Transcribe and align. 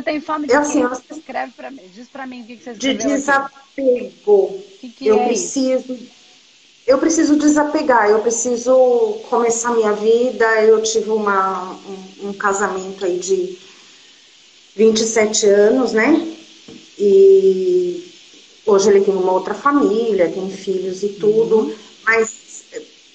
Você 0.00 0.04
tem 0.04 0.20
fome 0.20 0.46
de 0.46 0.54
Eu, 0.54 0.60
assim, 0.60 0.82
eu- 0.82 0.90
Escreve 1.10 1.52
pra 1.52 1.70
mim. 1.70 1.82
Diz 1.92 2.08
pra 2.08 2.26
mim 2.26 2.42
o 2.42 2.46
que, 2.46 2.56
que 2.56 2.64
você 2.64 2.70
De 2.70 2.88
escreveu 2.88 3.06
aqui. 3.12 3.26
desapego. 3.26 4.64
Que, 4.80 4.90
que 4.90 5.08
eu 5.08 5.18
é 5.18 5.32
isso? 5.32 5.52
preciso. 5.52 5.98
Eu 6.86 6.98
preciso 6.98 7.36
desapegar, 7.36 8.08
eu 8.08 8.20
preciso 8.20 9.20
começar 9.28 9.72
minha 9.72 9.92
vida. 9.92 10.46
Eu 10.62 10.80
tive 10.82 11.10
uma, 11.10 11.72
um, 12.22 12.30
um 12.30 12.32
casamento 12.32 13.04
aí 13.04 13.18
de 13.18 13.56
27 14.74 15.46
anos, 15.46 15.92
né? 15.92 16.26
E 16.98 18.02
hoje 18.66 18.88
ele 18.90 19.02
tem 19.02 19.14
uma 19.14 19.32
outra 19.32 19.54
família, 19.54 20.30
tem 20.30 20.48
filhos 20.48 21.02
e 21.02 21.10
tudo. 21.10 21.74
Mas 22.04 22.64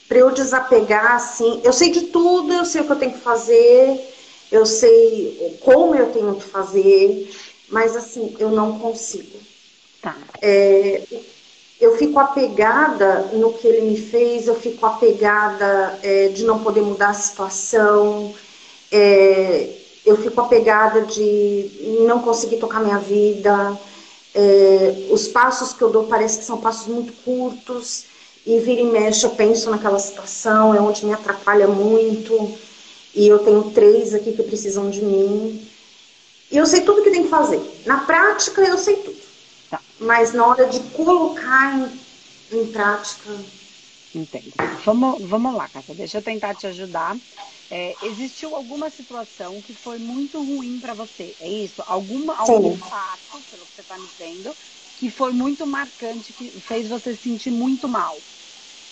para 0.08 0.20
eu 0.20 0.32
desapegar, 0.32 1.16
assim, 1.16 1.60
eu 1.64 1.74
sei 1.74 1.90
de 1.90 2.02
tudo, 2.08 2.54
eu 2.54 2.64
sei 2.66 2.82
o 2.82 2.86
que 2.86 2.92
eu 2.92 2.96
tenho 3.00 3.14
que 3.14 3.20
fazer, 3.20 4.15
eu 4.52 4.66
sei 4.66 5.58
como 5.62 5.96
eu 5.96 6.12
tenho 6.12 6.36
que 6.36 6.44
fazer, 6.44 7.30
mas 7.70 7.96
assim, 7.96 8.36
eu 8.40 8.50
não 8.50 8.80
consigo. 8.80 9.40
Tá. 10.02 10.16
Eu 11.80 11.98
fico 11.98 12.18
apegada 12.20 13.32
no 13.34 13.54
que 13.54 13.68
ele 13.68 13.82
me 13.82 13.98
fez, 13.98 14.48
eu 14.48 14.56
fico 14.56 14.86
apegada 14.86 16.00
é, 16.02 16.30
de 16.30 16.46
não 16.46 16.64
poder 16.64 16.82
mudar 16.82 17.10
a 17.10 17.14
situação, 17.14 18.34
é, 18.92 19.70
eu 20.06 20.16
fico 20.18 20.40
apegada 20.40 21.02
de 21.02 21.98
não 22.08 22.22
conseguir 22.22 22.58
tocar 22.58 22.80
minha 22.80 23.00
vida, 23.00 23.78
é, 24.34 25.08
os 25.10 25.28
passos 25.28 25.74
que 25.74 25.82
eu 25.82 25.90
dou 25.90 26.06
parece 26.06 26.40
que 26.40 26.46
são 26.46 26.62
passos 26.62 26.88
muito 26.88 27.12
curtos, 27.24 28.06
e 28.46 28.60
vira 28.60 28.82
e 28.82 28.86
mexe 28.86 29.26
eu 29.26 29.32
penso 29.32 29.70
naquela 29.70 30.00
situação, 30.00 30.74
é 30.74 30.80
onde 30.80 31.06
me 31.06 31.14
atrapalha 31.14 31.68
muito, 31.68 32.56
e 33.16 33.28
eu 33.28 33.40
tenho 33.40 33.72
três 33.72 34.14
aqui 34.14 34.34
que 34.34 34.44
precisam 34.44 34.90
de 34.90 35.04
mim, 35.04 35.66
e 36.52 36.58
eu 36.58 36.66
sei 36.66 36.82
tudo 36.82 37.02
que 37.02 37.12
tem 37.12 37.24
que 37.24 37.30
fazer. 37.30 37.62
Na 37.86 38.06
prática, 38.06 38.62
eu 38.62 38.78
sei 38.78 38.98
tudo. 38.98 39.22
Tá. 39.70 39.82
Mas 40.00 40.34
na 40.34 40.46
hora 40.46 40.68
de 40.68 40.80
colocar 40.92 41.80
em, 42.52 42.60
em 42.60 42.68
prática. 42.68 43.44
Entendo. 44.14 44.52
Vamos, 44.86 45.28
vamos 45.28 45.56
lá, 45.56 45.68
Cássia, 45.68 45.96
deixa 45.96 46.20
eu 46.20 46.22
tentar 46.22 46.56
te 46.56 46.68
ajudar. 46.68 47.18
É, 47.70 47.96
existiu 48.06 48.56
alguma 48.56 48.90
situação 48.90 49.62
que 49.62 49.74
foi 49.74 49.98
muito 49.98 50.44
ruim 50.44 50.80
para 50.80 50.94
você? 50.94 51.36
É 51.40 51.50
isso? 51.50 51.82
Alguma, 51.86 52.38
algum 52.38 52.78
fato, 52.78 53.44
pelo 53.50 53.66
que 53.66 53.74
você 53.74 53.82
está 53.82 53.98
me 53.98 54.08
dizendo, 54.08 54.56
que 54.96 55.10
foi 55.10 55.34
muito 55.34 55.66
marcante, 55.66 56.32
que 56.32 56.54
fez 56.62 56.88
você 56.88 57.16
se 57.16 57.24
sentir 57.24 57.52
muito 57.52 57.90
mal? 57.90 58.24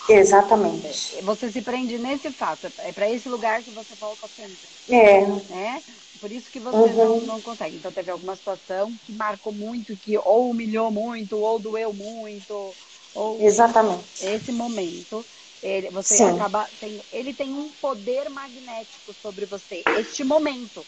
Exatamente. 0.09 1.21
Você 1.23 1.51
se 1.51 1.61
prende 1.61 1.97
nesse 1.97 2.31
fato, 2.31 2.71
é 2.79 2.91
para 2.91 3.09
esse 3.09 3.29
lugar 3.29 3.63
que 3.63 3.71
você 3.71 3.95
volta 3.95 4.27
sempre, 4.27 4.67
É, 4.89 5.25
né? 5.47 5.83
Por 6.19 6.31
isso 6.31 6.51
que 6.51 6.59
você 6.59 6.77
Uhum. 6.77 6.95
não, 6.95 7.21
não 7.21 7.41
consegue. 7.41 7.77
Então, 7.77 7.91
teve 7.91 8.11
alguma 8.11 8.35
situação 8.35 8.97
que 9.03 9.13
marcou 9.13 9.53
muito, 9.53 9.97
que 9.97 10.17
ou 10.17 10.49
humilhou 10.51 10.91
muito, 10.91 11.37
ou 11.39 11.59
doeu 11.59 11.93
muito, 11.93 12.75
ou 13.13 13.41
exatamente. 13.41 14.23
esse 14.25 14.51
momento, 14.51 15.25
ele, 15.61 15.89
você 15.91 16.15
Sim. 16.15 16.29
acaba. 16.29 16.69
Tem, 16.79 17.01
ele 17.11 17.33
tem 17.33 17.53
um 17.53 17.71
poder 17.73 18.29
magnético 18.29 19.13
sobre 19.13 19.45
você. 19.45 19.83
Este 19.99 20.23
momento. 20.23 20.85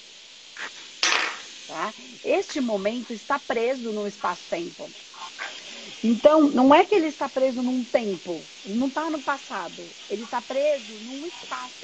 Tá? 1.67 1.93
Este 2.23 2.61
momento 2.61 3.11
está 3.11 3.39
preso 3.39 3.91
no 3.91 4.05
espaço-tempo. 4.05 4.89
Então, 6.07 6.41
não 6.51 6.71
é 6.71 6.85
que 6.85 6.93
ele 6.93 7.07
está 7.07 7.27
preso 7.27 7.63
num 7.63 7.83
tempo, 7.83 8.47
ele 8.63 8.75
não 8.75 8.89
está 8.89 9.09
no 9.09 9.23
passado, 9.23 9.91
ele 10.07 10.23
está 10.23 10.39
preso 10.39 10.99
num 10.99 11.25
espaço. 11.25 11.83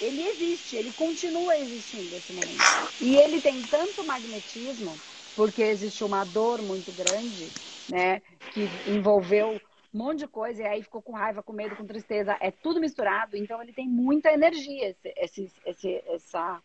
Ele 0.00 0.22
existe, 0.26 0.76
ele 0.76 0.92
continua 0.92 1.56
existindo 1.56 2.16
esse 2.16 2.32
momento. 2.32 2.58
E 3.00 3.14
ele 3.14 3.40
tem 3.40 3.62
tanto 3.62 4.04
magnetismo, 4.04 5.00
porque 5.36 5.62
existe 5.62 6.02
uma 6.02 6.24
dor 6.24 6.60
muito 6.62 6.92
grande, 6.92 7.52
né, 7.88 8.20
que 8.52 8.62
envolveu 8.90 9.60
um 9.94 9.98
monte 9.98 10.18
de 10.18 10.26
coisa, 10.26 10.62
e 10.64 10.66
aí 10.66 10.82
ficou 10.82 11.00
com 11.00 11.12
raiva, 11.12 11.40
com 11.40 11.52
medo, 11.52 11.76
com 11.76 11.86
tristeza, 11.86 12.36
é 12.40 12.50
tudo 12.50 12.80
misturado, 12.80 13.36
então 13.36 13.62
ele 13.62 13.72
tem 13.72 13.88
muita 13.88 14.32
energia, 14.32 14.96
esse, 15.16 15.52
esse, 15.64 16.02
essa, 16.08 16.60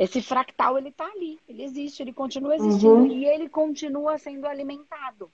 esse 0.00 0.22
fractal, 0.22 0.78
ele 0.78 0.90
tá 0.90 1.04
ali, 1.04 1.38
ele 1.46 1.62
existe, 1.62 2.02
ele 2.02 2.12
continua 2.12 2.56
existindo, 2.56 3.02
Uhum. 3.04 3.06
e 3.06 3.26
ele 3.26 3.50
continua 3.50 4.16
sendo 4.16 4.46
alimentado, 4.46 5.30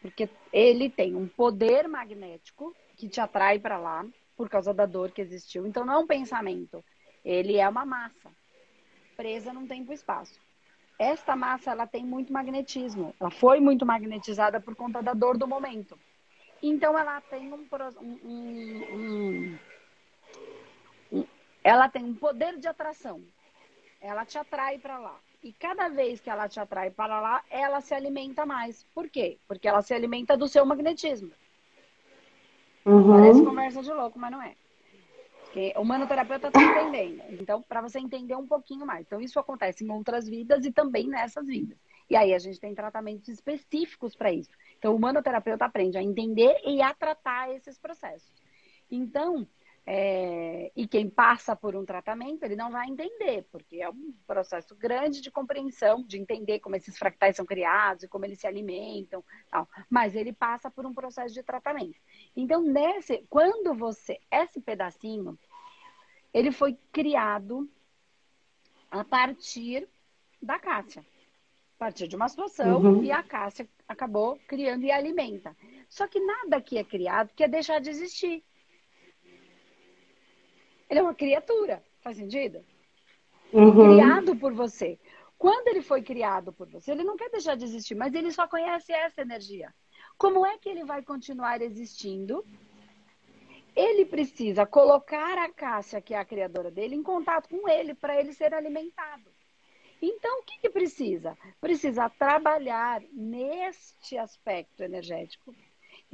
porque 0.00 0.28
ele 0.52 0.88
tem 0.88 1.16
um 1.16 1.26
poder 1.26 1.88
magnético 1.88 2.72
que 2.96 3.08
te 3.08 3.20
atrai 3.20 3.58
para 3.58 3.76
lá, 3.78 4.06
por 4.36 4.48
causa 4.48 4.72
da 4.72 4.86
dor 4.86 5.10
que 5.10 5.20
existiu, 5.20 5.66
então 5.66 5.84
não 5.84 5.94
é 5.94 5.98
um 5.98 6.06
pensamento, 6.06 6.84
ele 7.24 7.56
é 7.56 7.68
uma 7.68 7.84
massa, 7.84 8.30
presa 9.16 9.52
num 9.52 9.66
tempo 9.66 9.90
e 9.90 9.94
espaço. 9.96 10.38
Esta 10.98 11.34
massa, 11.34 11.72
ela 11.72 11.86
tem 11.86 12.04
muito 12.04 12.32
magnetismo. 12.32 13.14
Ela 13.20 13.30
foi 13.30 13.60
muito 13.60 13.84
magnetizada 13.84 14.60
por 14.60 14.74
conta 14.76 15.02
da 15.02 15.12
dor 15.12 15.36
do 15.36 15.46
momento. 15.46 15.98
Então, 16.62 16.96
ela 16.98 17.20
tem 17.20 17.52
um, 17.52 17.66
um- 18.00 18.20
um- 18.24 18.84
um- 18.94 19.58
um- 21.18 21.26
ela 21.62 21.88
tem 21.88 22.02
um 22.04 22.14
poder 22.14 22.58
de 22.58 22.66
atração. 22.66 23.20
Ela 24.00 24.24
te 24.24 24.38
atrai 24.38 24.78
para 24.78 24.98
lá. 24.98 25.18
E 25.42 25.52
cada 25.52 25.88
vez 25.88 26.20
que 26.20 26.30
ela 26.30 26.48
te 26.48 26.58
atrai 26.58 26.90
para 26.90 27.20
lá, 27.20 27.44
ela 27.50 27.80
se 27.80 27.94
alimenta 27.94 28.44
mais. 28.44 28.84
Por 28.94 29.08
quê? 29.08 29.38
Porque 29.46 29.68
ela 29.68 29.82
se 29.82 29.94
alimenta 29.94 30.36
do 30.36 30.48
seu 30.48 30.64
magnetismo. 30.66 31.30
Parece 33.08 33.40
Uhum. 33.40 33.44
conversa 33.44 33.82
de 33.82 33.92
louco, 33.92 34.18
mas 34.18 34.30
não 34.30 34.42
é. 34.42 34.54
Porque 35.44 35.72
o 35.76 35.84
manoterapeuta 35.84 36.48
está 36.48 36.60
entendendo. 36.60 37.22
Então, 37.40 37.62
para 37.62 37.80
você 37.80 37.98
entender 37.98 38.34
um 38.36 38.46
pouquinho 38.46 38.84
mais. 38.84 39.06
Então, 39.06 39.20
isso 39.20 39.38
acontece 39.38 39.84
em 39.84 39.90
outras 39.90 40.28
vidas 40.28 40.64
e 40.64 40.72
também 40.72 41.08
nessas 41.08 41.46
vidas. 41.46 41.78
E 42.10 42.16
aí 42.16 42.34
a 42.34 42.38
gente 42.38 42.60
tem 42.60 42.74
tratamentos 42.74 43.28
específicos 43.28 44.14
para 44.14 44.32
isso. 44.32 44.50
Então, 44.78 44.94
o 44.94 44.98
manoterapeuta 45.00 45.64
aprende 45.64 45.96
a 45.96 46.02
entender 46.02 46.60
e 46.64 46.82
a 46.82 46.92
tratar 46.92 47.50
esses 47.54 47.78
processos. 47.78 48.42
Então, 48.90 49.46
é, 49.88 50.72
e 50.74 50.88
quem 50.88 51.08
passa 51.08 51.54
por 51.54 51.76
um 51.76 51.84
tratamento, 51.84 52.42
ele 52.42 52.56
não 52.56 52.72
vai 52.72 52.88
entender, 52.88 53.46
porque 53.52 53.80
é 53.80 53.88
um 53.88 54.12
processo 54.26 54.74
grande 54.74 55.20
de 55.20 55.30
compreensão, 55.30 56.02
de 56.02 56.18
entender 56.18 56.58
como 56.58 56.74
esses 56.74 56.98
fractais 56.98 57.36
são 57.36 57.46
criados 57.46 58.02
e 58.02 58.08
como 58.08 58.24
eles 58.24 58.40
se 58.40 58.48
alimentam, 58.48 59.24
tal. 59.48 59.68
mas 59.88 60.16
ele 60.16 60.32
passa 60.32 60.68
por 60.68 60.84
um 60.84 60.92
processo 60.92 61.32
de 61.32 61.42
tratamento. 61.42 62.00
Então, 62.34 62.62
nesse, 62.62 63.24
quando 63.30 63.74
você, 63.74 64.18
esse 64.30 64.60
pedacinho, 64.60 65.38
ele 66.34 66.50
foi 66.50 66.76
criado 66.90 67.70
a 68.90 69.04
partir 69.04 69.88
da 70.42 70.58
Cássia. 70.58 71.02
A 71.76 71.78
partir 71.78 72.08
de 72.08 72.16
uma 72.16 72.28
situação 72.28 72.80
Uhum. 72.80 73.04
e 73.04 73.12
a 73.12 73.22
Cássia 73.22 73.68
acabou 73.86 74.38
criando 74.48 74.84
e 74.84 74.90
alimenta. 74.90 75.56
Só 75.88 76.08
que 76.08 76.18
nada 76.18 76.60
que 76.60 76.76
é 76.76 76.82
criado 76.84 77.30
quer 77.36 77.48
deixar 77.48 77.80
de 77.80 77.90
existir. 77.90 78.42
Ele 80.88 81.00
é 81.00 81.02
uma 81.02 81.14
criatura, 81.14 81.82
faz 82.00 82.16
sentido? 82.16 82.64
Uhum. 83.52 83.94
Criado 83.94 84.36
por 84.36 84.52
você. 84.52 84.98
Quando 85.38 85.68
ele 85.68 85.82
foi 85.82 86.02
criado 86.02 86.52
por 86.52 86.68
você, 86.68 86.92
ele 86.92 87.04
não 87.04 87.16
quer 87.16 87.30
deixar 87.30 87.56
de 87.56 87.64
existir, 87.64 87.94
mas 87.94 88.14
ele 88.14 88.30
só 88.30 88.46
conhece 88.48 88.92
essa 88.92 89.20
energia. 89.20 89.72
Como 90.16 90.46
é 90.46 90.56
que 90.58 90.68
ele 90.68 90.84
vai 90.84 91.02
continuar 91.02 91.60
existindo? 91.60 92.44
Ele 93.74 94.06
precisa 94.06 94.64
colocar 94.64 95.36
a 95.36 95.52
Cássia, 95.52 96.00
que 96.00 96.14
é 96.14 96.18
a 96.18 96.24
criadora 96.24 96.70
dele, 96.70 96.94
em 96.94 97.02
contato 97.02 97.48
com 97.50 97.68
ele 97.68 97.94
para 97.94 98.18
ele 98.18 98.32
ser 98.32 98.54
alimentado. 98.54 99.30
Então, 100.00 100.40
o 100.40 100.42
que, 100.42 100.58
que 100.60 100.70
precisa? 100.70 101.36
Precisa 101.60 102.08
trabalhar 102.08 103.02
neste 103.12 104.16
aspecto 104.16 104.82
energético. 104.82 105.54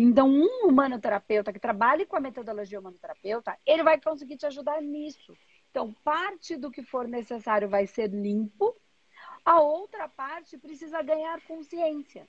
Então, 0.04 0.28
um 0.28 0.66
humanoterapeuta 0.66 1.52
que 1.52 1.60
trabalhe 1.60 2.04
com 2.04 2.16
a 2.16 2.20
metodologia 2.20 2.80
humanoterapeuta, 2.80 3.56
ele 3.64 3.84
vai 3.84 4.00
conseguir 4.00 4.36
te 4.36 4.44
ajudar 4.46 4.82
nisso. 4.82 5.38
Então, 5.70 5.92
parte 6.02 6.56
do 6.56 6.72
que 6.72 6.82
for 6.82 7.06
necessário 7.06 7.68
vai 7.68 7.86
ser 7.86 8.10
limpo, 8.10 8.76
a 9.44 9.60
outra 9.60 10.08
parte 10.08 10.58
precisa 10.58 11.00
ganhar 11.02 11.40
consciência. 11.42 12.26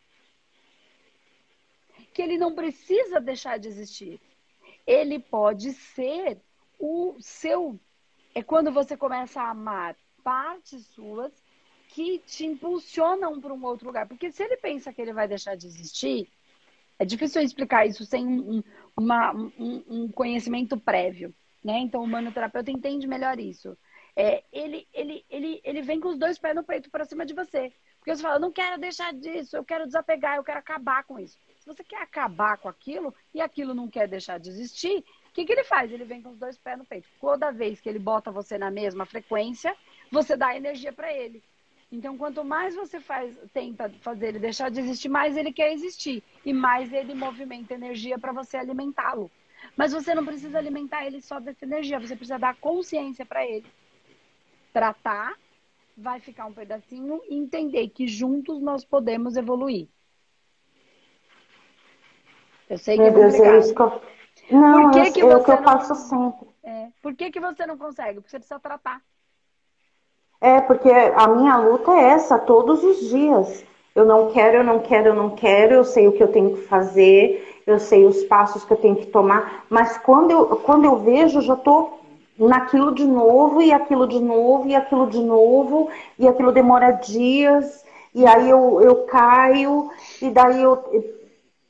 Que 2.14 2.22
ele 2.22 2.38
não 2.38 2.54
precisa 2.54 3.20
deixar 3.20 3.58
de 3.58 3.70
existir. 3.70 4.22
Ele 4.86 5.18
pode 5.18 5.74
ser 5.74 6.40
o 6.78 7.16
seu. 7.19 7.80
É 8.36 8.44
quando 8.44 8.72
você 8.72 8.96
começa 8.96 9.42
a 9.42 9.50
amar 9.50 9.96
partes 10.24 10.86
suas 10.90 11.34
que 11.88 12.19
te 12.19 12.46
impulsionam 12.46 13.42
para 13.42 13.52
um 13.52 13.66
outro 13.66 13.88
lugar. 13.88 14.08
Porque 14.08 14.31
se 14.31 14.44
ele 14.44 14.58
pensa 14.58 14.94
que 14.94 15.02
ele 15.02 15.12
vai 15.12 15.28
deixar 15.28 15.56
de 15.56 15.66
existir, 15.66 16.30
é 17.00 17.06
difícil 17.06 17.42
explicar 17.42 17.86
isso 17.86 18.06
sem 18.06 18.25
um, 18.25 18.63
uma, 18.95 19.34
um, 19.34 19.84
um 19.88 20.12
conhecimento 20.12 20.78
prévio. 20.78 21.34
Né? 21.63 21.80
Então, 21.80 22.01
o 22.01 22.04
humanoterapeuta 22.04 22.72
entende 22.72 23.07
melhor 23.07 23.40
isso. 23.40 23.78
É, 24.16 24.44
ele, 24.51 24.88
ele, 24.94 25.25
ele, 25.30 25.62
ele 25.63 25.81
vem 25.81 26.00
com 26.00 26.10
os 26.10 26.18
dois 26.18 26.38
pés 26.38 26.56
no 26.56 26.63
peito 26.63 26.92
para 26.92 27.06
cima 27.06 27.25
de 27.25 27.34
você. 27.34 27.74
Porque 27.98 28.16
você 28.16 28.22
fala, 28.22 28.38
não 28.38 28.51
quero 28.51 28.80
deixar 28.80 29.13
disso, 29.13 29.56
eu 29.56 29.63
quero 29.63 29.86
desapegar, 29.86 30.36
eu 30.36 30.44
quero 30.44 30.60
acabar 30.60 31.04
com 31.06 31.18
isso. 31.18 31.38
Se 31.57 31.66
você 31.66 31.84
quer 31.84 32.01
acabar 32.01 32.57
com 32.57 32.68
aquilo 32.68 33.16
e 33.34 33.40
aquilo 33.40 33.74
não 33.74 33.88
quer 33.88 34.07
deixar 34.10 34.38
de 34.38 34.50
existir, 34.50 35.00
o 35.30 35.34
que, 35.34 35.45
que 35.45 35.54
ele 35.54 35.63
faz? 35.63 35.90
Ele 35.92 36.04
vem 36.04 36.22
com 36.22 36.30
os 36.30 36.38
dois 36.38 36.57
pés 36.57 36.78
no 36.78 36.86
peito. 36.86 37.07
Toda 37.19 37.51
vez 37.51 37.80
que 37.80 37.88
ele 37.88 38.00
bota 38.00 38.30
você 38.30 38.57
na 38.57 38.69
mesma 38.69 39.06
frequência, 39.06 39.75
você 40.12 40.36
dá 40.36 40.56
energia 40.56 40.92
para 40.92 41.13
ele. 41.13 41.42
Então, 41.94 42.18
quanto 42.18 42.44
mais 42.44 42.74
você 42.74 43.00
faz, 43.00 43.38
tenta 43.54 43.88
fazer 44.01 44.30
ele 44.30 44.40
deixar 44.40 44.72
de 44.72 44.80
existir, 44.80 45.10
mais 45.10 45.38
ele 45.38 45.54
quer 45.54 45.72
existir. 45.72 46.24
E 46.44 46.51
mais 46.51 46.92
ele 46.92 47.13
movimenta 47.13 47.75
energia 47.75 48.18
para 48.18 48.31
você 48.31 48.57
alimentá-lo. 48.57 49.30
Mas 49.78 49.94
você 49.94 50.16
não 50.16 50.25
precisa 50.25 50.57
alimentar 50.57 51.06
ele 51.06 51.22
só 51.22 51.40
dessa 51.40 51.63
energia, 51.63 52.00
você 52.00 52.16
precisa 52.16 52.40
dar 52.40 52.56
consciência 52.56 53.24
para 53.24 53.45
ele. 53.45 53.68
Tratar, 54.74 55.38
vai 55.95 56.19
ficar 56.19 56.48
um 56.48 56.51
pedacinho 56.51 57.22
e 57.30 57.36
entender 57.36 57.88
que 57.90 58.07
juntos 58.07 58.60
nós 58.60 58.84
podemos 58.84 59.38
evoluir. 59.38 59.88
Eu 62.72 62.80
sei 62.80 62.98
que 62.98 63.04
Meu 63.04 63.12
é 63.12 63.13
Deus, 63.13 63.36
é 63.36 63.60
isso 63.60 63.75
que 63.75 63.81
eu... 63.81 64.01
Não, 64.50 64.81
Por 64.81 64.92
que, 64.94 65.12
que 65.12 65.22
é 65.22 65.25
o 65.25 65.44
que 65.44 65.51
eu 65.51 65.56
não... 65.57 65.63
faço 65.63 65.94
sempre. 65.94 66.50
É. 66.63 66.88
Por 67.04 67.13
que, 67.13 67.30
que 67.30 67.40
você 67.40 67.68
não 67.68 67.78
consegue? 67.78 68.16
Porque 68.16 68.31
você 68.31 68.40
precisa 68.40 68.60
tratar. 68.60 69.00
É, 70.44 70.60
porque 70.60 70.90
a 70.90 71.25
minha 71.30 71.56
luta 71.56 71.94
é 71.94 72.10
essa 72.10 72.38
todos 72.38 72.84
os 72.84 73.10
dias. 73.10 73.63
Eu 73.95 74.04
não 74.04 74.30
quero, 74.30 74.57
eu 74.57 74.63
não 74.63 74.80
quero, 74.80 75.07
eu 75.07 75.16
não 75.16 75.30
quero, 75.30 75.74
eu 75.74 75.86
sei 75.86 76.06
o 76.06 76.12
que 76.12 76.22
eu 76.22 76.34
tenho 76.34 76.57
que 76.57 76.63
fazer, 76.63 77.62
eu 77.66 77.80
sei 77.80 78.04
os 78.06 78.25
passos 78.25 78.66
que 78.66 78.74
eu 78.74 78.78
tenho 78.78 78.98
que 78.98 79.06
tomar, 79.06 79.63
mas 79.69 79.98
quando 80.00 80.31
eu, 80.31 80.45
quando 80.57 80.84
eu 80.84 80.98
vejo, 80.98 81.38
eu 81.38 81.44
já 81.44 81.54
estou 81.54 81.98
naquilo 82.38 82.94
de 82.94 83.06
novo, 83.06 83.62
e 83.62 83.72
aquilo 83.72 84.06
de 84.06 84.19
novo, 84.19 84.68
e 84.68 84.75
aquilo 84.75 85.07
de 85.07 85.22
novo, 85.22 85.88
e 86.19 86.28
aquilo 86.28 86.51
demora 86.51 86.92
dias, 86.92 87.86
e 88.13 88.25
aí 88.25 88.50
eu, 88.50 88.81
eu 88.81 88.95
caio, 89.06 89.92
e 90.22 90.30
daí 90.30 90.62
eu 90.62 90.78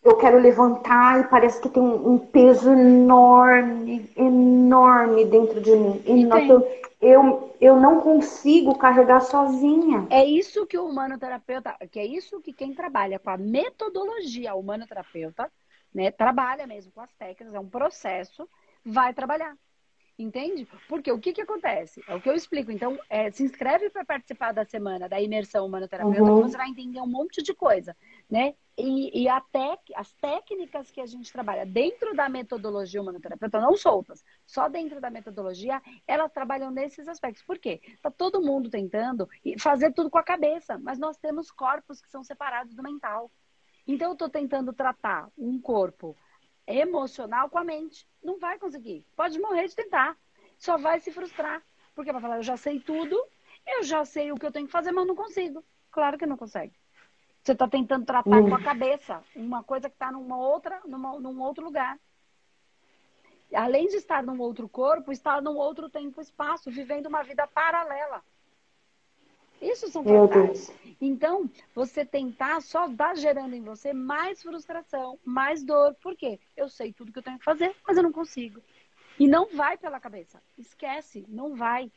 eu 0.04 0.18
quero 0.18 0.38
levantar 0.38 1.22
e 1.22 1.24
parece 1.25 1.62
que 1.62 1.70
tem 1.70 1.81
um, 1.81 2.18
peso 2.18 2.70
enorme, 2.70 4.10
enorme 4.18 5.24
dentro 5.24 5.62
de 5.62 5.74
mim. 5.74 6.02
Eu, 6.06 6.68
eu, 7.04 7.56
eu 7.60 7.80
não 7.80 8.00
consigo 8.00 8.78
carregar 8.78 9.20
sozinha. 9.20 10.08
É 10.10 10.24
isso 10.24 10.66
que 10.66 10.78
o 10.78 10.86
humanoterapeuta, 10.86 11.76
que 11.92 12.00
é 12.00 12.06
isso 12.06 12.42
que 12.42 12.54
quem 12.54 12.74
trabalha 12.74 13.20
com 13.20 13.30
a 13.30 13.38
metodologia 13.38 14.56
humanoterapeuta, 14.56 15.52
né, 15.94 16.10
trabalha 16.12 16.66
mesmo 16.66 16.92
com 16.94 17.02
as 17.02 17.14
técnicas, 17.14 17.54
é 17.54 17.60
um 17.60 17.70
processo, 17.70 18.50
vai 18.86 19.14
trabalhar. 19.14 19.56
Entende? 20.18 20.68
Porque 20.88 21.12
o 21.12 21.19
que, 21.19 21.33
que 21.33 21.42
acontece? 21.42 22.04
É 22.07 22.13
o 22.13 22.21
que 22.21 22.30
eu 22.30 22.36
explico. 22.36 22.71
Então, 22.71 23.00
é, 23.10 23.31
se 23.31 23.44
inscreve 23.44 23.89
para 23.89 24.06
participar 24.06 24.51
da 24.51 24.63
semana 24.63 25.10
da 25.10 25.19
imersão 25.19 25.65
humanoterapeuta, 25.65 26.21
uhum. 26.21 26.44
que 26.44 26.50
você 26.50 26.57
vai 26.57 26.69
entender 26.69 27.01
um 27.01 27.07
monte 27.07 27.42
de 27.42 27.51
coisa, 27.54 27.98
né? 28.30 28.54
E, 28.77 29.24
e 29.24 29.27
até 29.27 29.77
as 29.95 30.13
técnicas 30.13 30.92
que 30.92 31.01
a 31.01 31.06
gente 31.07 31.31
trabalha 31.31 31.65
dentro 31.65 32.15
da 32.15 32.30
metodologia 32.30 33.01
humanoterapeuta, 33.01 33.60
não 33.60 33.75
soltas, 33.75 34.24
só 34.45 34.68
dentro 34.69 35.01
da 35.01 35.10
metodologia, 35.10 35.81
elas 36.07 36.31
trabalham 36.31 36.69
nesses 36.69 37.07
aspectos. 37.07 37.44
Por 37.44 37.57
quê? 37.57 37.81
Está 37.83 38.12
todo 38.12 38.42
mundo 38.42 38.69
tentando 38.69 39.27
fazer 39.60 39.94
tudo 39.94 40.12
com 40.12 40.19
a 40.19 40.24
cabeça, 40.24 40.77
mas 40.77 41.00
nós 41.00 41.18
temos 41.18 41.50
corpos 41.50 42.00
que 42.00 42.10
são 42.10 42.24
separados 42.24 42.75
do 42.75 42.83
mental. 42.83 43.31
Então, 43.88 44.10
eu 44.10 44.13
estou 44.13 44.30
tentando 44.30 44.71
tratar 44.74 45.30
um 45.38 45.60
corpo 45.60 46.15
emocional 46.68 47.50
com 47.50 47.57
a 47.57 47.63
mente. 47.63 48.07
Não 48.24 48.39
vai 48.39 48.57
conseguir. 48.57 49.06
Pode 49.15 49.39
morrer 49.39 49.68
de 49.68 49.75
tentar. 49.75 50.18
Só 50.57 50.77
vai 50.77 51.00
se 51.00 51.12
frustrar. 51.12 51.62
Porque 51.95 52.12
vai 52.12 52.21
falar, 52.21 52.38
eu 52.38 52.44
já 52.44 52.57
sei 52.57 52.80
tudo, 52.80 53.21
eu 53.68 53.83
já 53.83 54.04
sei 54.04 54.31
o 54.31 54.36
que 54.36 54.45
eu 54.45 54.51
tenho 54.51 54.65
que 54.65 54.71
fazer, 54.71 54.92
mas 54.92 55.06
não 55.06 55.15
consigo. 55.15 55.63
Claro 55.92 56.18
que 56.18 56.25
não 56.25 56.38
consegue. 56.38 56.74
Você 57.44 57.51
está 57.51 57.68
tentando 57.68 58.06
tratar 58.06 58.30
uhum. 58.30 58.50
com 58.50 58.56
a 58.56 58.63
cabeça 58.63 59.21
uma 59.36 59.63
coisa 59.63 59.89
que 59.89 59.95
está 59.95 60.12
numa 60.12 60.38
outra, 60.38 60.81
numa, 60.86 61.19
num 61.19 61.42
outro 61.42 61.63
lugar. 61.63 62.00
Além 63.54 63.88
de 63.88 63.98
estar 63.98 64.24
num 64.24 64.39
outro 64.39 64.68
corpo, 64.68 65.12
está 65.12 65.39
num 65.42 65.57
outro 65.57 65.89
tempo 65.89 66.19
e 66.19 66.24
espaço, 66.24 66.71
vivendo 66.71 67.07
uma 67.07 67.21
vida 67.21 67.45
paralela. 67.45 68.24
Isso 69.63 69.89
são 69.89 70.04
fantásticos. 70.04 70.71
Então, 71.01 71.50
você 71.75 72.06
tentar 72.06 72.62
só 72.62 72.88
dá 72.88 73.13
gerando 73.13 73.54
em 73.54 73.62
você 73.62 73.92
mais 73.92 74.42
frustração, 74.42 75.19
mais 75.25 75.63
dor. 75.63 75.95
Por 76.01 76.15
quê? 76.15 76.39
Eu 76.56 76.69
sei 76.69 76.94
tudo 76.94 77.12
que 77.12 77.19
eu 77.19 77.24
tenho 77.24 77.39
que 77.39 77.44
fazer, 77.44 77.75
mas 77.86 77.98
eu 77.98 78.04
não 78.04 78.12
consigo. 78.12 78.62
E 79.19 79.27
não 79.27 79.48
vai 79.56 79.77
pela 79.77 80.00
cabeça. 80.00 80.42
Esquece, 80.57 81.25
não 81.27 81.56
vai. 81.56 81.92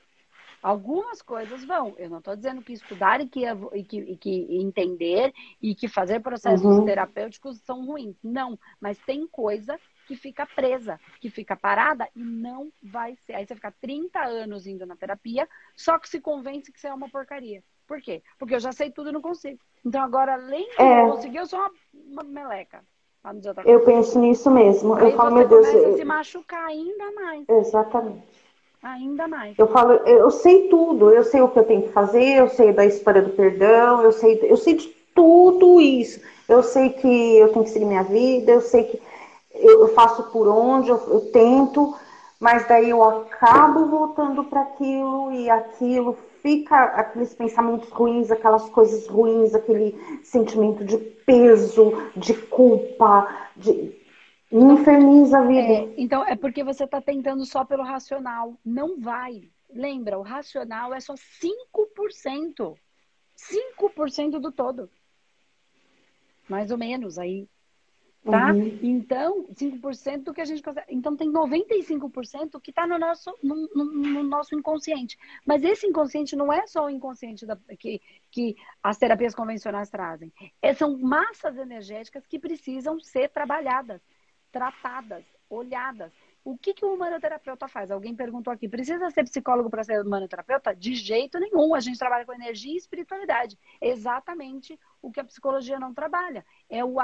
Algumas 0.63 1.23
coisas 1.23 1.65
vão. 1.65 1.95
Eu 1.99 2.11
não 2.11 2.19
estou 2.19 2.35
dizendo 2.35 2.63
que 2.63 2.73
estudar 2.73 3.21
e 3.21 3.29
que, 3.29 3.45
e 3.45 3.85
que, 3.85 3.99
e 3.99 4.17
que, 4.17 4.59
entender 4.59 5.33
e 5.63 5.75
que 5.75 5.87
fazer 5.87 6.21
processos 6.21 6.65
uhum. 6.65 6.85
terapêuticos 6.85 7.59
são 7.61 7.87
ruins. 7.87 8.17
Não, 8.23 8.59
mas 8.81 8.99
tem 8.99 9.27
coisa 9.27 9.79
que 10.07 10.17
fica 10.17 10.47
presa, 10.47 10.99
que 11.21 11.29
fica 11.29 11.57
parada 11.57 12.09
e 12.15 12.23
não 12.23 12.71
vai 12.83 13.17
ser. 13.17 13.35
Aí 13.35 13.47
você 13.47 13.55
fica 13.55 13.75
30 13.81 14.21
anos 14.21 14.67
indo 14.67 14.87
na 14.87 14.97
terapia, 14.97 15.49
só 15.75 15.99
que 15.99 16.09
se 16.09 16.21
convence 16.21 16.73
que 16.73 16.81
você 16.81 16.89
é 16.89 16.95
uma 16.95 17.09
porcaria. 17.09 17.63
Por 17.87 18.01
quê? 18.01 18.23
Porque 18.39 18.55
eu 18.55 18.61
já 18.61 18.73
sei 18.73 18.91
tudo 18.91 19.11
e 19.11 19.13
não 19.13 19.21
consigo. 19.21 19.59
Então 19.85 20.03
agora, 20.03 20.35
além 20.35 20.69
de 20.71 20.83
é. 20.83 21.09
conseguir, 21.09 21.39
eu 21.39 21.47
sou 21.47 21.59
uma, 21.59 21.71
uma 21.95 22.25
meleca. 22.25 22.83
Eu 23.65 23.81
penso 23.81 24.21
nisso 24.21 24.49
mesmo. 24.49 24.95
Aí 24.95 25.11
eu 25.11 25.17
falo, 25.17 25.35
meu 25.35 25.49
Deus. 25.49 25.67
Começa 25.67 25.89
a 25.89 25.97
se 25.97 26.05
machucar 26.05 26.67
ainda 26.69 27.11
mais. 27.13 27.45
Exatamente. 27.49 28.23
Ainda 28.81 29.27
mais. 29.27 29.59
Eu 29.59 29.67
falo, 29.67 29.95
eu 30.07 30.31
sei 30.31 30.69
tudo, 30.69 31.11
eu 31.11 31.25
sei 31.25 31.41
o 31.41 31.49
que 31.49 31.59
eu 31.59 31.65
tenho 31.65 31.83
que 31.83 31.89
fazer, 31.89 32.39
eu 32.39 32.49
sei 32.49 32.73
da 32.73 32.87
história 32.87 33.21
do 33.21 33.31
perdão, 33.31 34.01
eu 34.03 34.13
sei, 34.13 34.39
eu 34.45 34.57
sei 34.57 34.75
de 34.75 34.87
tudo 35.13 35.81
isso. 35.81 36.21
Eu 36.49 36.63
sei 36.63 36.91
que 36.91 37.39
eu 37.39 37.53
tenho 37.53 37.65
que 37.65 37.71
seguir 37.71 37.85
minha 37.85 38.05
vida, 38.05 38.53
eu 38.53 38.61
sei 38.61 38.85
que 38.85 39.03
eu, 39.61 39.89
faço 39.95 40.25
por 40.31 40.49
onde, 40.49 40.89
eu, 40.89 40.97
eu 41.09 41.33
tento, 41.33 41.97
mas 42.39 42.67
daí 42.69 42.91
eu 42.91 43.03
acabo 43.03 43.87
voltando 43.87 44.45
para 44.45 44.63
aquilo 44.63 45.33
e 45.33 45.49
aquilo 45.49 46.17
fica 46.43 46.85
aqueles 46.85 47.35
pensamentos 47.35 47.89
ruins, 47.91 48.31
aquelas 48.31 48.69
coisas 48.71 49.07
ruins, 49.07 49.55
aquele 49.55 49.95
sentimento 50.23 50.85
de 50.85 50.99
peso, 50.99 51.93
de 52.17 52.35
culpa, 52.35 53.29
de 53.57 53.97
me 54.51 54.75
inferniza 54.75 55.39
a 55.39 55.43
vida. 55.43 55.73
É, 55.73 55.95
então 55.97 56.25
é 56.25 56.37
porque 56.37 56.63
você 56.63 56.85
está 56.85 57.01
tentando 57.01 57.45
só 57.45 57.65
pelo 57.65 57.83
racional, 57.83 58.55
não 58.65 59.01
vai. 59.01 59.51
Lembra, 59.69 60.19
o 60.19 60.23
racional 60.23 60.95
é 60.95 61.01
só 61.01 61.15
5%. 61.15 62.77
5% 63.37 64.39
do 64.39 64.53
todo. 64.53 64.89
Mais 66.49 66.71
ou 66.71 66.79
menos 66.79 67.19
aí 67.19 67.49
tá? 68.31 68.53
Uhum. 68.53 68.79
Então, 68.83 69.47
5% 69.55 70.25
do 70.25 70.35
que 70.35 70.41
a 70.41 70.45
gente 70.45 70.63
consegue. 70.63 70.87
Então, 70.91 71.17
tem 71.17 71.31
95% 71.31 72.61
que 72.61 72.71
está 72.71 72.87
no 72.87 72.99
nosso, 72.99 73.33
no, 73.43 73.69
no, 73.75 73.85
no, 73.85 74.23
nosso 74.23 74.55
inconsciente. 74.55 75.17
Mas 75.45 75.63
esse 75.63 75.87
inconsciente 75.87 76.35
não 76.35 76.53
é 76.53 76.67
só 76.67 76.87
o 76.87 76.91
inconsciente 76.91 77.47
da, 77.47 77.57
que, 77.79 78.01
que 78.31 78.57
as 78.83 78.99
terapias 78.99 79.35
convencionais 79.35 79.89
trazem. 79.89 80.33
É, 80.61 80.75
são 80.75 80.99
massas 80.99 81.57
energéticas 81.57 82.27
que 82.27 82.39
precisam 82.39 82.99
ser 83.01 83.31
trabalhadas, 83.31 84.03
tratadas, 84.51 85.25
olhadas. 85.49 86.13
O 86.47 86.57
que, 86.57 86.73
que 86.73 86.85
o 86.85 86.95
humanoterapeuta 86.95 87.67
faz? 87.67 87.91
Alguém 87.91 88.15
perguntou 88.15 88.53
aqui: 88.53 88.69
precisa 88.69 89.11
ser 89.11 89.25
psicólogo 89.25 89.69
para 89.69 89.83
ser 89.83 90.01
humanoterapeuta? 90.01 90.77
De 90.77 90.95
jeito 90.95 91.41
nenhum. 91.41 91.75
A 91.75 91.81
gente 91.81 91.99
trabalha 91.99 92.25
com 92.25 92.33
energia 92.33 92.73
e 92.73 92.77
espiritualidade. 92.77 93.59
Exatamente 93.81 94.79
o 95.03 95.11
que 95.11 95.19
a 95.19 95.25
psicologia 95.25 95.81
não 95.81 95.93
trabalha. 95.93 96.47
É 96.71 96.85
o, 96.85 96.95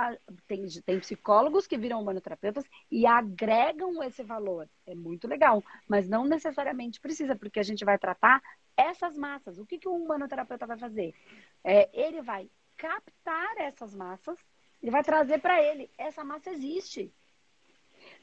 tem, 0.46 0.64
tem 0.86 1.00
psicólogos 1.00 1.66
que 1.66 1.76
viram 1.76 2.00
humanoterapeutas 2.00 2.64
e 2.88 3.04
agregam 3.04 4.00
esse 4.04 4.22
valor. 4.22 4.70
É 4.86 4.94
muito 4.94 5.26
legal, 5.26 5.60
mas 5.88 6.08
não 6.08 6.24
necessariamente 6.24 7.00
precisa, 7.00 7.34
porque 7.34 7.58
a 7.58 7.64
gente 7.64 7.84
vai 7.84 7.98
tratar 7.98 8.40
essas 8.76 9.18
massas. 9.18 9.58
O 9.58 9.66
que, 9.66 9.76
que 9.76 9.88
o 9.88 9.96
humanoterapeuta 9.96 10.68
vai 10.68 10.78
fazer? 10.78 11.16
É, 11.64 11.90
ele 11.92 12.22
vai 12.22 12.48
captar 12.76 13.56
essas 13.58 13.92
massas, 13.92 14.38
ele 14.80 14.92
vai 14.92 15.02
trazer 15.02 15.40
para 15.40 15.60
ele: 15.60 15.90
essa 15.98 16.22
massa 16.22 16.48
existe 16.50 17.12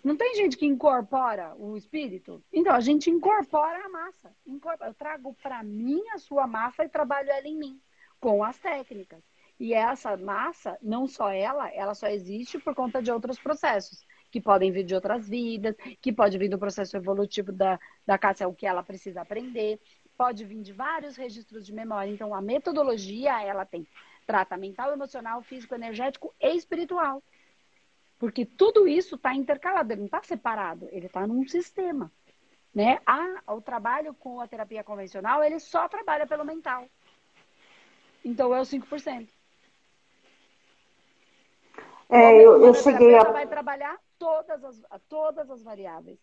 não 0.03 0.15
tem 0.15 0.35
gente 0.35 0.57
que 0.57 0.65
incorpora 0.65 1.55
o 1.57 1.75
espírito? 1.75 2.43
Então, 2.51 2.73
a 2.73 2.79
gente 2.79 3.09
incorpora 3.09 3.85
a 3.85 3.89
massa. 3.89 4.33
Eu 4.45 4.93
trago 4.93 5.35
para 5.41 5.63
mim 5.63 6.01
a 6.13 6.17
sua 6.17 6.47
massa 6.47 6.85
e 6.85 6.89
trabalho 6.89 7.29
ela 7.29 7.47
em 7.47 7.57
mim, 7.57 7.81
com 8.19 8.43
as 8.43 8.57
técnicas. 8.57 9.23
E 9.59 9.73
essa 9.73 10.15
massa, 10.15 10.77
não 10.81 11.05
só 11.05 11.29
ela, 11.29 11.69
ela 11.73 11.93
só 11.93 12.07
existe 12.07 12.57
por 12.57 12.73
conta 12.73 13.01
de 13.01 13.11
outros 13.11 13.37
processos, 13.37 14.05
que 14.31 14.39
podem 14.39 14.71
vir 14.71 14.85
de 14.85 14.95
outras 14.95 15.27
vidas, 15.27 15.75
que 16.01 16.13
pode 16.13 16.37
vir 16.37 16.47
do 16.47 16.57
processo 16.57 16.95
evolutivo 16.95 17.51
da, 17.51 17.77
da 18.05 18.17
Cássia, 18.17 18.47
o 18.47 18.53
que 18.53 18.65
ela 18.65 18.83
precisa 18.83 19.21
aprender, 19.21 19.79
pode 20.17 20.45
vir 20.45 20.61
de 20.61 20.71
vários 20.71 21.17
registros 21.17 21.65
de 21.65 21.73
memória. 21.73 22.09
Então, 22.09 22.33
a 22.33 22.41
metodologia, 22.41 23.41
ela 23.41 23.65
tem 23.65 23.85
trata 24.25 24.55
mental, 24.55 24.93
emocional, 24.93 25.41
físico, 25.41 25.73
energético 25.73 26.33
e 26.39 26.55
espiritual. 26.55 27.23
Porque 28.19 28.45
tudo 28.45 28.85
isso 28.85 29.15
está 29.15 29.33
intercalado, 29.33 29.93
ele 29.93 30.01
não 30.01 30.05
está 30.05 30.21
separado, 30.21 30.89
ele 30.91 31.05
está 31.05 31.25
num 31.25 31.47
sistema. 31.47 32.11
Né? 32.75 32.99
A, 33.05 33.53
o 33.53 33.61
trabalho 33.61 34.13
com 34.13 34.41
a 34.41 34.47
terapia 34.47 34.83
convencional, 34.83 35.41
ele 35.41 35.59
só 35.59 35.87
trabalha 35.87 36.27
pelo 36.27 36.45
mental. 36.45 36.85
Então 38.23 38.53
é 38.53 38.59
o 38.59 38.63
5%. 38.63 39.27
É, 42.09 42.35
eu, 42.43 42.65
eu 42.65 42.73
cheguei 42.73 43.15
a... 43.15 43.23
vai 43.23 43.47
trabalhar 43.47 43.97
todas 44.17 44.63
as, 44.63 44.81
todas 45.07 45.49
as 45.49 45.63
variáveis. 45.63 46.19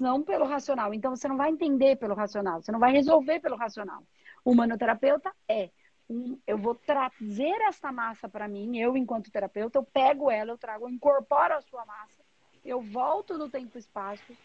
Não 0.00 0.22
pelo 0.22 0.46
racional. 0.46 0.92
Então 0.92 1.14
você 1.14 1.28
não 1.28 1.36
vai 1.36 1.50
entender 1.50 1.96
pelo 1.96 2.14
racional, 2.14 2.60
você 2.60 2.72
não 2.72 2.80
vai 2.80 2.90
resolver 2.90 3.38
pelo 3.38 3.56
racional. 3.56 4.02
O 4.44 4.50
humanoterapeuta 4.50 5.32
é 5.48 5.70
eu 6.46 6.56
vou 6.56 6.74
trazer 6.74 7.60
essa 7.62 7.90
massa 7.90 8.28
para 8.28 8.46
mim, 8.46 8.78
eu 8.78 8.96
enquanto 8.96 9.30
terapeuta, 9.30 9.78
eu 9.78 9.82
pego 9.82 10.30
ela, 10.30 10.52
eu 10.52 10.58
trago, 10.58 10.84
eu 10.84 10.90
incorporo 10.90 11.54
a 11.54 11.60
sua 11.60 11.84
massa, 11.84 12.22
eu 12.64 12.80
volto 12.80 13.36
no 13.36 13.48
tempo 13.48 13.76
e 13.76 13.80
espaço, 13.80 14.36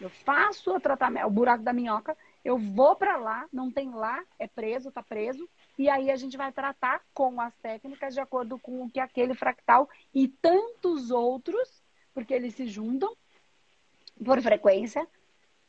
eu 0.00 0.10
faço 0.10 0.74
o 0.74 0.80
tratamento, 0.80 1.26
o 1.26 1.30
buraco 1.30 1.62
da 1.62 1.72
minhoca, 1.72 2.16
eu 2.44 2.58
vou 2.58 2.96
para 2.96 3.16
lá, 3.16 3.46
não 3.52 3.70
tem 3.70 3.90
lá, 3.90 4.24
é 4.38 4.46
preso, 4.46 4.90
tá 4.90 5.02
preso, 5.02 5.48
e 5.76 5.88
aí 5.88 6.10
a 6.10 6.16
gente 6.16 6.36
vai 6.36 6.52
tratar 6.52 7.02
com 7.12 7.40
as 7.40 7.54
técnicas 7.56 8.14
de 8.14 8.20
acordo 8.20 8.58
com 8.58 8.82
o 8.82 8.90
que 8.90 9.00
aquele 9.00 9.34
fractal 9.34 9.88
e 10.14 10.28
tantos 10.28 11.10
outros, 11.10 11.82
porque 12.14 12.34
eles 12.34 12.54
se 12.54 12.66
juntam 12.66 13.16
por 14.24 14.40
frequência, 14.40 15.06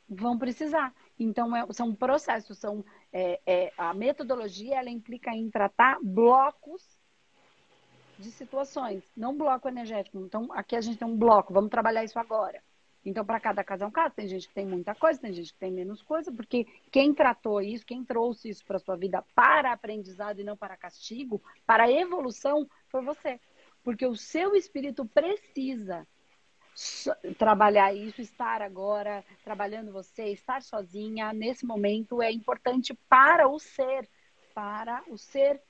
vão 0.08 0.38
precisar. 0.38 0.94
Então, 1.20 1.56
é, 1.56 1.66
são 1.74 1.94
processos, 1.94 2.58
são, 2.58 2.84
é, 3.12 3.40
é, 3.46 3.74
a 3.78 3.94
metodologia 3.94 4.80
ela 4.80 4.90
implica 4.90 5.32
em 5.32 5.50
tratar 5.50 6.00
blocos 6.02 6.98
de 8.18 8.32
situações, 8.32 9.04
não 9.16 9.38
bloco 9.38 9.68
energético. 9.68 10.18
Então, 10.20 10.48
aqui 10.52 10.76
a 10.76 10.82
gente 10.82 10.98
tem 10.98 11.08
um 11.08 11.18
bloco, 11.18 11.54
vamos 11.54 11.70
trabalhar 11.70 12.04
isso 12.04 12.18
agora. 12.18 12.62
Então, 13.06 13.26
para 13.26 13.40
cada 13.40 13.64
caso 13.64 13.84
é 13.84 13.88
um 13.88 13.92
caso. 13.92 14.14
Tem 14.14 14.28
gente 14.28 14.48
que 14.48 14.54
tem 14.54 14.66
muita 14.66 14.94
coisa, 14.94 15.20
tem 15.20 15.34
gente 15.34 15.54
que 15.54 15.60
tem 15.60 15.72
menos 15.72 16.02
coisa, 16.02 16.32
porque 16.32 16.66
quem 16.92 17.14
tratou 17.14 17.62
isso, 17.62 17.86
quem 17.86 18.04
trouxe 18.04 18.50
isso 18.50 18.66
para 18.66 18.80
sua 18.80 18.96
vida 18.98 19.24
para 19.34 19.72
aprendizado 19.72 20.40
e 20.40 20.44
não 20.44 20.58
para 20.58 20.78
castigo, 20.78 21.42
para 21.66 21.92
evolução, 21.92 22.70
foi 22.90 23.02
você. 23.02 23.40
Porque 23.84 24.06
o 24.06 24.16
seu 24.16 24.56
espírito 24.56 25.06
precisa 25.06 26.06
trabalhar 27.38 27.94
isso, 27.94 28.22
estar 28.22 28.62
agora 28.62 29.24
trabalhando 29.44 29.92
você, 29.92 30.30
estar 30.30 30.62
sozinha 30.62 31.34
nesse 31.34 31.66
momento 31.66 32.22
é 32.22 32.32
importante 32.32 32.94
para 33.08 33.48
o 33.48 33.60
ser, 33.60 34.10
para 34.54 35.04
o 35.08 35.18
ser 35.18 35.62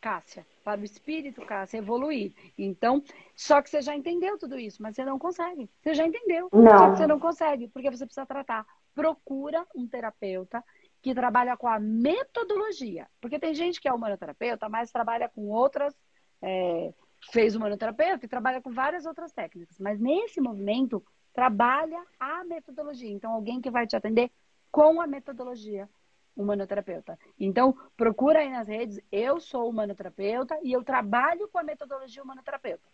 Cássia, 0.00 0.44
para 0.64 0.80
o 0.80 0.84
espírito 0.84 1.46
Cássia 1.46 1.78
evoluir. 1.78 2.32
Então, 2.58 3.04
só 3.36 3.62
que 3.62 3.70
você 3.70 3.80
já 3.80 3.94
entendeu 3.94 4.36
tudo 4.36 4.58
isso, 4.58 4.82
mas 4.82 4.96
você 4.96 5.04
não 5.04 5.16
consegue. 5.16 5.70
Você 5.80 5.94
já 5.94 6.04
entendeu, 6.04 6.48
não. 6.52 6.78
só 6.78 6.90
que 6.90 6.96
você 6.98 7.06
não 7.06 7.20
consegue, 7.20 7.68
porque 7.68 7.88
você 7.88 8.04
precisa 8.04 8.26
tratar. 8.26 8.66
Procura 8.92 9.64
um 9.76 9.86
terapeuta 9.86 10.62
que 11.00 11.14
trabalha 11.14 11.56
com 11.56 11.68
a 11.68 11.78
metodologia, 11.78 13.08
porque 13.20 13.38
tem 13.38 13.54
gente 13.54 13.80
que 13.80 13.88
é 13.88 13.92
humanoterapeuta, 13.92 14.68
mas 14.68 14.90
trabalha 14.90 15.28
com 15.28 15.48
outras 15.48 15.94
é, 16.42 16.92
fez 17.30 17.54
humanoterapeuta 17.54 18.24
e 18.24 18.28
trabalha 18.28 18.60
com 18.60 18.70
várias 18.70 19.06
outras 19.06 19.32
técnicas. 19.32 19.78
Mas 19.78 20.00
nesse 20.00 20.40
movimento, 20.40 21.04
trabalha 21.32 22.02
a 22.18 22.44
metodologia. 22.44 23.10
Então, 23.10 23.32
alguém 23.32 23.60
que 23.60 23.70
vai 23.70 23.86
te 23.86 23.96
atender 23.96 24.30
com 24.70 25.00
a 25.00 25.06
metodologia 25.06 25.88
humanoterapeuta. 26.34 27.18
Então, 27.38 27.76
procura 27.96 28.40
aí 28.40 28.50
nas 28.50 28.66
redes, 28.66 29.00
eu 29.10 29.38
sou 29.38 29.68
humanoterapeuta 29.68 30.58
e 30.62 30.72
eu 30.72 30.82
trabalho 30.82 31.48
com 31.48 31.58
a 31.58 31.62
metodologia 31.62 32.22
humanoterapeuta. 32.22 32.88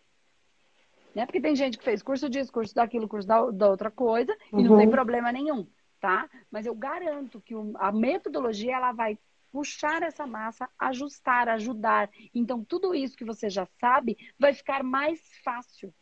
Né? 1.15 1.25
Porque 1.25 1.41
tem 1.41 1.55
gente 1.55 1.79
que 1.79 1.85
fez 1.85 2.03
curso 2.03 2.29
disso, 2.29 2.53
curso 2.53 2.75
daquilo, 2.75 3.09
curso 3.09 3.27
da, 3.27 3.51
da 3.51 3.71
outra 3.71 3.91
coisa 3.91 4.37
uhum. 4.53 4.61
e 4.61 4.65
não 4.65 4.77
tem 4.77 4.87
uhum. 4.87 4.93
problema 4.93 5.33
nenhum, 5.33 5.67
tá? 6.01 6.29
Mas 6.51 6.67
eu 6.67 6.75
garanto 6.75 7.41
que 7.41 7.55
a 7.77 7.93
metodologia 7.93 8.77
ela 8.77 8.93
vai 8.93 9.19
puxar 9.53 10.03
essa 10.03 10.27
massa, 10.27 10.69
ajustar, 10.79 11.49
ajudar. 11.49 12.11
Então, 12.35 12.65
tudo 12.65 12.95
isso 12.95 13.17
que 13.17 13.25
você 13.25 13.49
já 13.49 13.67
sabe 13.81 14.17
vai 14.39 14.53
ficar 14.53 14.83
mais 14.83 15.21
fácil. 15.43 15.93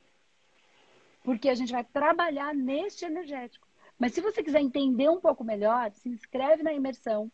Porque 1.23 1.49
a 1.49 1.55
gente 1.55 1.73
vai 1.73 1.85
trabalhar 1.85 2.55
neste 2.55 3.05
energético. 3.05 3.67
Mas 3.99 4.13
se 4.13 4.21
você 4.21 4.43
quiser 4.43 4.61
entender 4.61 5.09
um 5.09 5.21
pouco 5.21 5.43
melhor, 5.43 5.91
se 5.93 6.09
inscreve 6.09 6.63
na 6.63 6.73
imersão. 6.73 7.31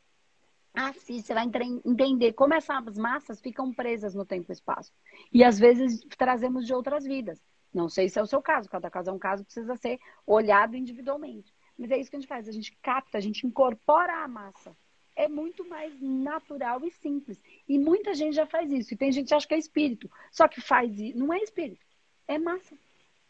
Assiste, 0.75 1.26
você 1.26 1.35
vai 1.35 1.45
entender 1.85 2.33
como 2.33 2.54
essas 2.54 2.97
massas 2.97 3.40
ficam 3.40 3.75
presas 3.75 4.14
no 4.14 4.25
tempo 4.25 4.50
e 4.50 4.54
espaço. 4.54 4.90
E 5.31 5.45
às 5.45 5.59
vezes 5.59 6.00
trazemos 6.16 6.66
de 6.66 6.73
outras 6.73 7.04
vidas. 7.04 7.42
Não 7.75 7.88
sei 7.88 8.09
se 8.09 8.19
é 8.19 8.23
o 8.23 8.26
seu 8.26 8.40
caso, 8.40 8.71
cada 8.71 8.90
caso 8.90 9.11
é 9.11 9.12
um 9.12 9.19
caso, 9.19 9.45
precisa 9.45 9.76
ser 9.76 9.99
olhado 10.26 10.76
individualmente. 10.76 11.52
Mas 11.76 11.90
é 11.90 11.99
isso 11.99 12.11
que 12.11 12.16
a 12.16 12.21
gente 12.21 12.28
faz, 12.28 12.49
a 12.49 12.52
gente 12.52 12.76
capta, 12.83 13.19
a 13.19 13.21
gente 13.21 13.47
incorpora 13.47 14.25
a 14.25 14.28
massa 14.28 14.75
é 15.23 15.29
muito 15.29 15.64
mais 15.69 16.00
natural 16.00 16.85
e 16.85 16.91
simples. 16.91 17.41
E 17.69 17.79
muita 17.79 18.12
gente 18.12 18.35
já 18.35 18.45
faz 18.45 18.71
isso. 18.73 18.93
E 18.93 18.97
tem 18.97 19.12
gente 19.12 19.29
que 19.29 19.35
acha 19.35 19.47
que 19.47 19.55
é 19.55 19.59
espírito. 19.59 20.11
Só 20.33 20.49
que 20.49 20.61
faz 20.61 20.99
isso. 20.99 21.17
Não 21.17 21.33
é 21.33 21.38
espírito. 21.38 21.85
É 22.26 22.38
massa. 22.38 22.76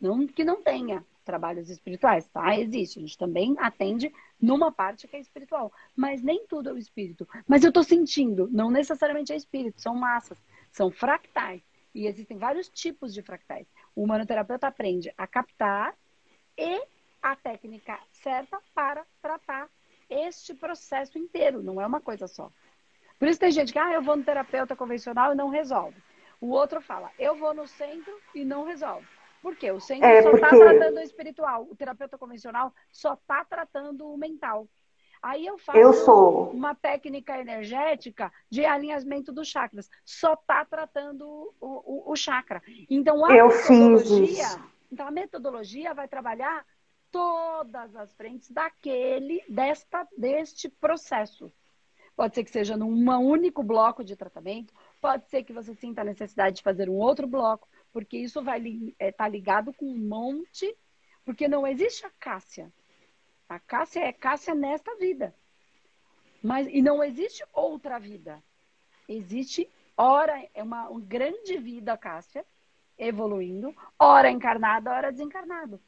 Não 0.01 0.27
que 0.27 0.43
não 0.43 0.63
tenha 0.63 1.05
trabalhos 1.23 1.69
espirituais, 1.69 2.27
tá? 2.29 2.59
Existe. 2.59 2.99
A 2.99 3.03
gente 3.03 3.19
também 3.19 3.55
atende 3.59 4.11
numa 4.41 4.73
parte 4.73 5.07
que 5.07 5.17
é 5.17 5.21
espiritual. 5.21 5.71
Mas 5.95 6.23
nem 6.23 6.47
tudo 6.47 6.71
é 6.71 6.73
o 6.73 6.79
espírito. 6.79 7.29
Mas 7.47 7.63
eu 7.63 7.69
estou 7.69 7.85
sentindo. 7.85 8.49
Não 8.51 8.71
necessariamente 8.71 9.33
é 9.33 9.37
espírito. 9.37 9.81
São 9.81 9.95
massas. 9.95 10.43
São 10.71 10.91
fractais. 10.91 11.63
E 11.95 12.07
existem 12.07 12.39
vários 12.39 12.71
tipos 12.71 13.13
de 13.13 13.21
fractais. 13.21 13.67
O 13.95 14.05
humanoterapeuta 14.05 14.67
aprende 14.67 15.13
a 15.19 15.27
captar 15.27 15.95
e 16.57 16.83
a 17.21 17.37
técnica 17.37 17.99
certa 18.11 18.59
para 18.75 19.05
tratar 19.21 19.69
este 20.13 20.55
processo 20.55 21.19
inteiro, 21.19 21.63
não 21.63 21.81
é 21.81 21.87
uma 21.87 22.01
coisa 22.01 22.27
só. 22.27 22.51
Por 23.19 23.29
isso 23.29 23.41
tem 23.41 23.51
gente 23.51 23.73
que, 23.73 23.79
ah, 23.79 23.93
eu 23.93 24.03
vou 24.03 24.17
no 24.17 24.25
terapeuta 24.25 24.75
convencional 24.75 25.33
e 25.33 25.37
não 25.37 25.49
resolve. 25.49 25.97
O 26.41 26.49
outro 26.49 26.81
fala, 26.81 27.11
eu 27.19 27.37
vou 27.37 27.55
no 27.55 27.67
centro 27.67 28.13
e 28.35 28.45
não 28.45 28.65
resolve. 28.65 29.07
Por 29.41 29.57
quê? 29.57 29.71
O 29.71 29.81
centro 29.81 30.07
é, 30.07 30.23
só 30.23 30.33
está 30.33 30.49
porque... 30.49 30.65
tratando 30.65 30.97
o 30.97 31.01
espiritual. 31.01 31.67
O 31.71 31.77
terapeuta 31.77 32.19
convencional 32.19 32.73
só 32.91 33.15
está 33.15 33.45
tratando 33.45 34.07
o 34.07 34.17
mental. 34.17 34.69
Aí 35.23 35.47
eu 35.47 35.57
faço 35.57 35.79
eu 35.79 35.93
sou... 35.93 36.51
uma 36.51 36.75
técnica 36.75 37.39
energética 37.39 38.33
de 38.51 38.65
alinhamento 38.65 39.33
dos 39.33 39.47
chakras. 39.47 39.89
Só 40.05 40.35
está 40.35 40.65
tratando 40.65 41.25
o, 41.29 41.53
o, 41.61 42.13
o, 42.13 42.17
chakra. 42.17 42.61
Então 42.91 43.25
a 43.25 43.37
eu 43.37 43.49
metodologia. 43.49 44.47
Então 44.91 45.07
a 45.07 45.13
metodologia 45.13 45.95
vai 45.95 46.09
trabalhar 46.09 46.65
todas 47.13 47.95
as 47.95 48.13
frentes 48.15 48.51
daquele, 48.51 49.45
desta, 49.49 50.09
deste 50.17 50.69
processo. 50.69 51.53
Pode 52.17 52.35
ser 52.35 52.43
que 52.43 52.51
seja 52.51 52.77
num 52.77 53.11
único 53.21 53.63
bloco 53.63 54.03
de 54.03 54.17
tratamento, 54.17 54.73
pode 55.01 55.29
ser 55.29 55.45
que 55.45 55.53
você 55.53 55.75
sinta 55.75 56.01
a 56.01 56.05
necessidade 56.05 56.57
de 56.57 56.63
fazer 56.63 56.89
um 56.89 56.95
outro 56.95 57.27
bloco, 57.27 57.69
porque 57.93 58.17
isso 58.17 58.43
vai 58.43 58.61
estar 58.61 58.95
é, 58.99 59.13
tá 59.13 59.29
ligado 59.29 59.73
com 59.75 59.87
um 59.87 59.99
monte, 59.99 60.75
porque 61.25 61.47
não 61.47 61.67
existe 61.67 62.05
a 62.07 62.11
Cássia. 62.19 62.73
A 63.49 63.61
Cássia 63.61 64.01
é 64.01 64.13
Cássia 64.13 64.55
nesta 64.55 64.97
vida. 64.97 65.35
Mas, 66.43 66.67
e 66.69 66.83
não 66.83 67.05
existe 67.05 67.45
outra 67.53 67.99
vida. 67.99 68.43
Existe, 69.09 69.69
ora, 69.97 70.43
é 70.55 70.63
uma, 70.63 70.89
uma 70.89 71.01
grande 71.01 71.59
vida 71.59 71.97
Cássia, 71.97 72.45
evoluindo, 72.99 73.75
ora 73.99 74.31
encarnada, 74.31 74.91
ora 74.91 75.13
desencarnado 75.13 75.81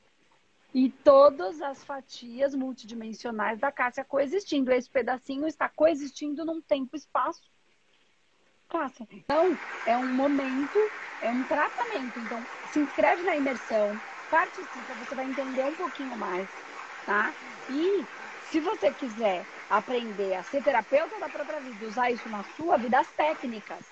e 0.75 0.91
todas 0.91 1.63
as 1.63 1.85
fatias 1.85 2.53
multidimensionais 2.53 3.61
da 3.61 3.71
Cássia 3.71 4.05
coexistindo. 4.05 4.73
Esse 4.73 4.91
pedacinho 4.91 5.47
está 5.47 5.69
coexistindo 5.69 6.45
num 6.45 6.61
tempo 6.61 6.97
e 6.97 6.99
espaço. 6.99 7.49
Cássia. 8.69 9.07
Então, 9.13 9.57
é 9.87 9.97
um 9.97 10.13
momento, 10.13 10.79
é 11.23 11.31
um 11.31 11.45
tratamento. 11.45 12.19
Então, 12.19 12.43
se 12.73 12.81
inscreve 12.81 13.23
na 13.23 13.37
imersão, 13.37 13.97
participa, 14.29 14.95
você 14.95 15.15
vai 15.15 15.27
entender 15.27 15.65
um 15.65 15.75
pouquinho 15.77 16.17
mais, 16.17 16.49
tá? 17.07 17.33
E 17.71 18.05
se 18.51 18.59
você 18.59 18.93
quiser 18.93 19.47
aprender 19.71 20.35
a 20.35 20.43
ser 20.43 20.61
terapeuta 20.61 21.21
da 21.21 21.29
própria 21.29 21.61
vida, 21.61 21.87
usar 21.87 22.11
isso 22.11 22.29
na 22.29 22.43
sua 22.43 22.77
vida, 22.77 22.99
as 22.99 23.13
técnicas, 23.13 23.87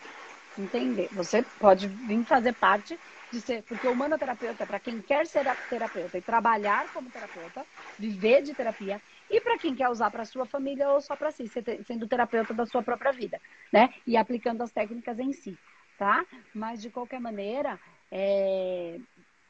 entender. 0.56 1.08
Você 1.12 1.42
pode 1.58 1.88
vir 1.88 2.24
fazer 2.24 2.52
parte 2.54 2.98
de 3.32 3.40
ser, 3.40 3.62
porque 3.62 3.88
o 3.88 3.92
humanoterapeuta 3.92 4.64
é 4.64 4.66
para 4.66 4.78
quem 4.78 5.00
quer 5.00 5.26
ser 5.26 5.44
terapeuta 5.68 6.18
e 6.18 6.22
trabalhar 6.22 6.90
como 6.92 7.10
terapeuta, 7.10 7.64
viver 7.98 8.42
de 8.42 8.54
terapia, 8.54 9.00
e 9.30 9.40
para 9.40 9.58
quem 9.58 9.74
quer 9.74 9.88
usar 9.88 10.10
para 10.10 10.24
sua 10.26 10.44
família 10.44 10.90
ou 10.90 11.00
só 11.00 11.16
para 11.16 11.30
si, 11.30 11.46
sendo 11.86 12.06
terapeuta 12.06 12.52
da 12.52 12.66
sua 12.66 12.82
própria 12.82 13.12
vida, 13.12 13.40
né? 13.72 13.88
E 14.06 14.16
aplicando 14.16 14.62
as 14.62 14.70
técnicas 14.70 15.18
em 15.18 15.32
si, 15.32 15.58
tá? 15.96 16.24
Mas 16.52 16.82
de 16.82 16.90
qualquer 16.90 17.20
maneira, 17.20 17.80
é... 18.10 18.98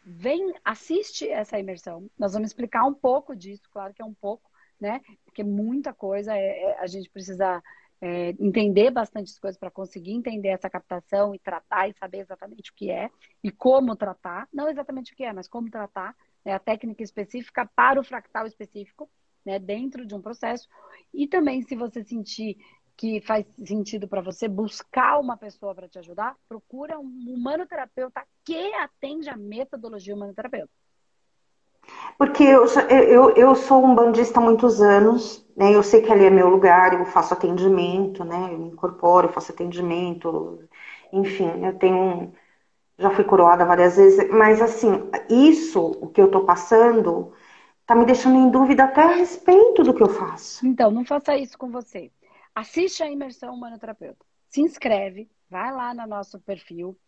vem, 0.05 0.55
assiste 0.65 1.29
essa 1.29 1.59
imersão. 1.59 2.09
Nós 2.17 2.35
vamos 2.35 2.51
explicar 2.51 2.85
um 2.85 2.95
pouco 2.95 3.35
disso, 3.35 3.69
claro 3.73 3.93
que 3.93 4.03
é 4.03 4.05
um 4.05 4.15
pouco, 4.15 4.49
né? 4.81 5.01
Porque 5.25 5.43
muita 5.43 5.93
coisa 5.93 6.37
é, 6.37 6.63
é 6.63 6.79
a 6.79 6.87
gente 6.87 7.11
precisa 7.11 7.61
é, 8.03 8.31
entender 8.41 8.91
bastante 8.91 9.39
coisas 9.41 9.57
para 9.57 9.71
conseguir 9.71 10.11
entender 10.11 10.49
essa 10.49 10.69
captação 10.69 11.33
e 11.33 11.39
tratar 11.39 11.89
e 11.89 11.95
saber 11.95 12.19
exatamente 12.19 12.73
o 12.73 12.75
que 12.75 12.91
é 12.91 13.09
e 13.45 13.51
como 13.53 13.95
tratar, 13.95 14.49
não 14.53 14.69
exatamente 14.69 15.13
o 15.13 15.17
que 15.17 15.23
é, 15.23 15.33
mas 15.33 15.47
como 15.47 15.71
tratar, 15.71 16.17
né, 16.45 16.53
a 16.53 16.59
técnica 16.59 17.05
específica 17.05 17.65
para 17.77 18.01
o 18.01 18.05
fractal 18.05 18.45
específico, 18.45 19.09
né, 19.47 19.61
dentro 19.61 20.05
de 20.05 20.17
um 20.17 20.21
processo. 20.21 20.69
E 21.15 21.29
também, 21.29 21.63
se 21.63 21.77
você 21.77 22.03
sentir 22.03 22.57
que 22.97 23.21
faz 23.21 23.47
sentido 23.65 24.09
para 24.09 24.21
você 24.21 24.49
buscar 24.49 25.21
uma 25.21 25.37
pessoa 25.37 25.73
para 25.73 25.89
te 25.89 25.99
ajudar, 26.01 26.37
procura 26.49 26.99
um 26.99 27.35
humanoterapeuta 27.35 28.27
que 28.45 28.75
atende 28.75 29.31
a 29.31 29.37
metodologia 29.37 30.15
humanoterapeuta. 30.15 30.82
Porque 32.19 32.43
eu, 32.45 32.65
eu, 32.91 33.31
eu 33.37 33.55
sou 33.55 33.85
um 33.85 33.95
bandista 33.95 34.39
há 34.41 34.43
muitos 34.43 34.81
anos, 34.81 35.45
Né? 35.57 35.75
Eu 35.75 35.83
sei 35.83 36.01
que 36.03 36.11
ali 36.13 36.25
é 36.25 36.31
meu 36.31 36.49
lugar, 36.49 36.95
eu 36.95 37.05
faço 37.07 37.35
atendimento, 37.35 38.25
né? 38.25 38.53
Eu 38.55 38.59
me 38.59 38.69
incorporo, 38.69 39.29
eu 39.29 39.33
faço 39.33 39.53
atendimento, 39.53 40.61
enfim, 41.13 41.65
eu 41.67 41.79
tenho. 41.79 42.33
Já 42.99 43.11
fui 43.11 43.25
coroada 43.25 43.65
várias 43.67 43.97
vezes, 43.97 44.31
mas 44.31 44.63
assim, 44.63 44.91
isso, 45.31 45.81
o 46.03 46.09
que 46.09 46.21
eu 46.23 46.31
tô 46.31 46.45
passando, 46.45 47.33
tá 47.87 47.95
me 47.97 48.07
deixando 48.07 48.37
em 48.39 48.51
dúvida 48.51 48.85
até 48.85 49.03
a 49.03 49.09
respeito 49.17 49.85
do 49.85 49.95
que 49.95 50.03
eu 50.03 50.09
faço. 50.11 50.65
Então, 50.65 50.91
não 50.91 51.05
faça 51.05 51.37
isso 51.37 51.59
com 51.59 51.71
você. 51.71 52.11
Assiste 52.55 53.03
a 53.03 53.11
imersão 53.11 53.55
humanoterapeuta. 53.55 54.25
Se 54.49 54.61
inscreve, 54.61 55.31
vai 55.49 55.73
lá 55.73 55.93
no 55.95 56.07
nosso 56.07 56.41
perfil, 56.41 56.99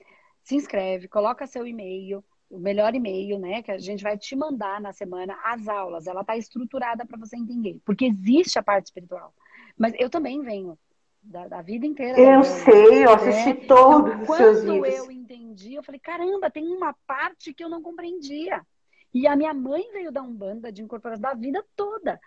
se 0.42 0.56
inscreve, 0.56 1.08
coloca 1.08 1.46
seu 1.46 1.66
e-mail, 1.66 2.24
o 2.54 2.58
melhor 2.58 2.94
e-mail, 2.94 3.38
né? 3.38 3.62
Que 3.62 3.72
a 3.72 3.78
gente 3.78 4.02
vai 4.02 4.16
te 4.16 4.36
mandar 4.36 4.80
na 4.80 4.92
semana 4.92 5.36
as 5.44 5.66
aulas. 5.66 6.06
Ela 6.06 6.24
tá 6.24 6.36
estruturada 6.36 7.04
para 7.04 7.18
você 7.18 7.36
entender, 7.36 7.80
porque 7.84 8.06
existe 8.06 8.58
a 8.58 8.62
parte 8.62 8.86
espiritual. 8.86 9.34
Mas 9.76 9.92
eu 9.98 10.08
também 10.08 10.40
venho 10.40 10.78
da, 11.20 11.48
da 11.48 11.62
vida 11.62 11.86
inteira. 11.86 12.18
Eu 12.18 12.38
né? 12.38 12.42
sei, 12.44 13.04
eu 13.04 13.12
assisti 13.12 13.50
é. 13.50 13.66
todos 13.66 14.12
então, 14.12 14.22
os 14.22 14.36
seus 14.36 14.62
vídeos. 14.62 14.94
Quando 14.94 15.06
eu 15.06 15.10
entendi, 15.10 15.74
eu 15.74 15.82
falei, 15.82 16.00
caramba, 16.00 16.50
tem 16.50 16.68
uma 16.68 16.94
parte 17.06 17.52
que 17.52 17.64
eu 17.64 17.68
não 17.68 17.82
compreendia. 17.82 18.64
E 19.12 19.26
a 19.26 19.34
minha 19.34 19.54
mãe 19.54 19.90
veio 19.92 20.12
da 20.12 20.22
Umbanda 20.22 20.70
de 20.70 20.82
incorporação 20.82 21.22
da 21.22 21.34
vida 21.34 21.64
toda, 21.76 22.20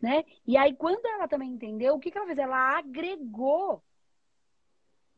né? 0.00 0.24
E 0.46 0.56
aí, 0.56 0.74
quando 0.74 1.04
ela 1.06 1.28
também 1.28 1.50
entendeu, 1.50 1.94
o 1.94 2.00
que, 2.00 2.10
que 2.10 2.18
ela 2.18 2.26
fez? 2.26 2.38
Ela 2.38 2.78
agregou 2.78 3.82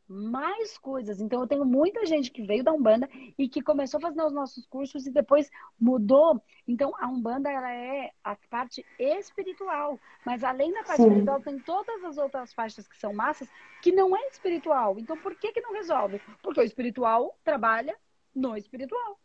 mais 0.07 0.77
coisas. 0.77 1.21
Então, 1.21 1.41
eu 1.41 1.47
tenho 1.47 1.65
muita 1.65 2.05
gente 2.05 2.31
que 2.31 2.43
veio 2.43 2.63
da 2.63 2.73
Umbanda 2.73 3.09
e 3.39 3.49
que 3.49 3.63
começou 3.63 3.99
a 3.99 4.03
fazer 4.03 4.23
os 4.23 4.33
nossos 4.33 4.67
cursos 4.67 5.07
e 5.07 5.11
depois 5.11 5.51
mudou. 5.79 6.43
Então, 6.69 6.95
a 6.99 7.07
Umbanda, 7.07 7.51
ela 7.51 7.73
é 7.73 8.11
a 8.23 8.37
parte 8.51 8.85
espiritual. 8.99 9.99
Mas, 10.25 10.45
além 10.45 10.73
da 10.73 10.83
parte 10.83 11.03
Sim. 11.03 11.09
espiritual, 11.09 11.41
tem 11.41 11.59
todas 11.59 12.05
as 12.05 12.19
outras 12.19 12.53
faixas 12.53 12.87
que 12.87 12.97
são 12.97 13.15
massas 13.15 13.49
que 13.83 13.93
não 13.93 14.17
é 14.17 14.29
espiritual. 14.29 14.99
Então, 14.99 15.17
por 15.17 15.35
que, 15.37 15.53
que 15.53 15.61
não 15.61 15.73
resolve? 15.73 16.21
Porque 16.43 16.61
o 16.61 16.65
espiritual 16.65 17.39
trabalha 17.43 17.97
no 18.35 18.57
espiritual. 18.57 19.19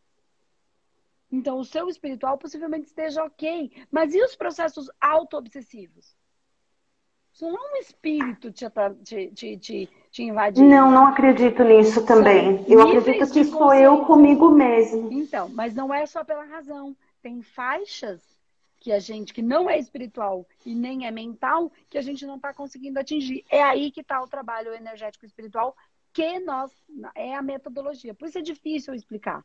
Então, 1.31 1.59
o 1.59 1.65
seu 1.65 1.89
espiritual 1.89 2.37
possivelmente 2.37 2.87
esteja 2.87 3.23
ok. 3.23 3.71
Mas 3.91 4.13
e 4.13 4.23
os 4.23 4.35
processos 4.35 4.89
auto-obsessivos? 4.99 6.17
Isso 7.31 7.49
não 7.49 7.57
é 7.57 7.73
um 7.73 7.77
espírito 7.77 8.51
te, 8.51 8.65
te, 9.03 9.31
te, 9.31 9.57
te, 9.57 9.89
te. 10.11 10.61
Não, 10.61 10.91
não 10.91 11.07
acredito 11.07 11.63
nisso 11.63 12.05
também. 12.05 12.65
eu 12.67 12.81
acredito 12.81 13.31
que 13.31 13.43
sou 13.45 13.73
eu 13.73 14.05
comigo 14.05 14.49
mesmo. 14.49 15.11
Então, 15.11 15.49
mas 15.49 15.73
não 15.73 15.93
é 15.93 16.05
só 16.05 16.23
pela 16.23 16.43
razão. 16.45 16.95
Tem 17.21 17.41
faixas 17.41 18.21
que 18.79 18.91
a 18.91 18.99
gente, 18.99 19.33
que 19.33 19.41
não 19.41 19.69
é 19.69 19.77
espiritual 19.77 20.47
e 20.65 20.73
nem 20.73 21.05
é 21.05 21.11
mental, 21.11 21.71
que 21.89 21.97
a 21.97 22.01
gente 22.01 22.25
não 22.25 22.37
está 22.37 22.53
conseguindo 22.53 22.99
atingir. 22.99 23.43
É 23.49 23.61
aí 23.61 23.91
que 23.91 24.01
está 24.01 24.21
o 24.21 24.27
trabalho 24.27 24.73
energético 24.73 25.25
espiritual, 25.25 25.75
que 26.13 26.39
nós 26.39 26.71
é 27.13 27.35
a 27.35 27.41
metodologia. 27.41 28.13
Por 28.13 28.27
isso 28.27 28.39
é 28.39 28.41
difícil 28.41 28.93
explicar. 28.93 29.43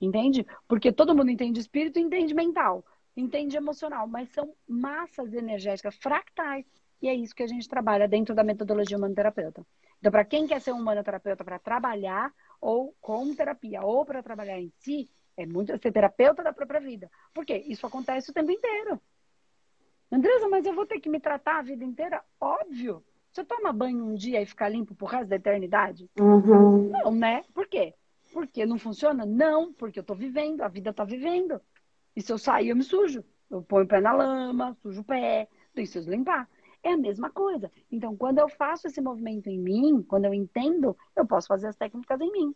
Entende? 0.00 0.46
Porque 0.68 0.92
todo 0.92 1.14
mundo 1.14 1.30
entende 1.30 1.58
espírito 1.58 1.98
e 1.98 2.02
entende 2.02 2.34
mental, 2.34 2.84
entende 3.16 3.56
emocional, 3.56 4.06
mas 4.06 4.28
são 4.28 4.54
massas 4.68 5.32
energéticas 5.32 5.96
fractais. 5.96 6.66
E 7.00 7.08
é 7.08 7.14
isso 7.14 7.34
que 7.34 7.42
a 7.42 7.46
gente 7.46 7.68
trabalha 7.68 8.08
dentro 8.08 8.34
da 8.34 8.42
metodologia 8.42 8.96
humanoterapeuta. 8.96 9.66
Então, 9.98 10.10
para 10.10 10.24
quem 10.24 10.46
quer 10.46 10.60
ser 10.60 10.72
um 10.72 10.78
humanoterapeuta 10.78 11.44
para 11.44 11.58
trabalhar 11.58 12.32
ou 12.60 12.94
com 13.00 13.34
terapia 13.34 13.82
ou 13.82 14.04
para 14.04 14.22
trabalhar 14.22 14.60
em 14.60 14.72
si, 14.78 15.08
é 15.36 15.44
muito 15.44 15.76
ser 15.78 15.92
terapeuta 15.92 16.42
da 16.42 16.52
própria 16.52 16.80
vida. 16.80 17.10
Por 17.34 17.44
quê? 17.44 17.62
Isso 17.66 17.86
acontece 17.86 18.30
o 18.30 18.34
tempo 18.34 18.50
inteiro. 18.50 19.00
Andresa, 20.10 20.48
mas 20.48 20.64
eu 20.64 20.74
vou 20.74 20.86
ter 20.86 21.00
que 21.00 21.08
me 21.08 21.20
tratar 21.20 21.58
a 21.58 21.62
vida 21.62 21.84
inteira? 21.84 22.22
Óbvio. 22.40 23.04
Você 23.32 23.44
toma 23.44 23.72
banho 23.72 24.02
um 24.02 24.14
dia 24.14 24.40
e 24.40 24.46
fica 24.46 24.68
limpo 24.68 24.94
pro 24.94 25.06
resto 25.06 25.28
da 25.28 25.36
eternidade? 25.36 26.08
Uhum. 26.18 26.88
Não, 26.88 27.14
né? 27.14 27.44
Por 27.52 27.66
quê? 27.66 27.92
Porque 28.32 28.64
não 28.64 28.78
funciona? 28.78 29.26
Não, 29.26 29.72
porque 29.74 29.98
eu 29.98 30.04
tô 30.04 30.14
vivendo, 30.14 30.62
a 30.62 30.68
vida 30.68 30.92
tá 30.92 31.04
vivendo. 31.04 31.60
E 32.14 32.22
se 32.22 32.32
eu 32.32 32.38
sair, 32.38 32.68
eu 32.68 32.76
me 32.76 32.82
sujo. 32.82 33.22
Eu 33.50 33.62
ponho 33.62 33.84
o 33.84 33.88
pé 33.88 34.00
na 34.00 34.12
lama, 34.12 34.76
sujo 34.82 35.02
o 35.02 35.04
pé, 35.04 35.48
preciso 35.74 36.10
limpar. 36.10 36.48
É 36.86 36.92
a 36.92 36.96
mesma 36.96 37.28
coisa. 37.28 37.68
Então, 37.90 38.16
quando 38.16 38.38
eu 38.38 38.48
faço 38.48 38.86
esse 38.86 39.00
movimento 39.00 39.48
em 39.48 39.58
mim, 39.58 40.04
quando 40.04 40.26
eu 40.26 40.32
entendo, 40.32 40.96
eu 41.16 41.26
posso 41.26 41.48
fazer 41.48 41.66
as 41.66 41.74
técnicas 41.74 42.20
em 42.20 42.30
mim. 42.30 42.54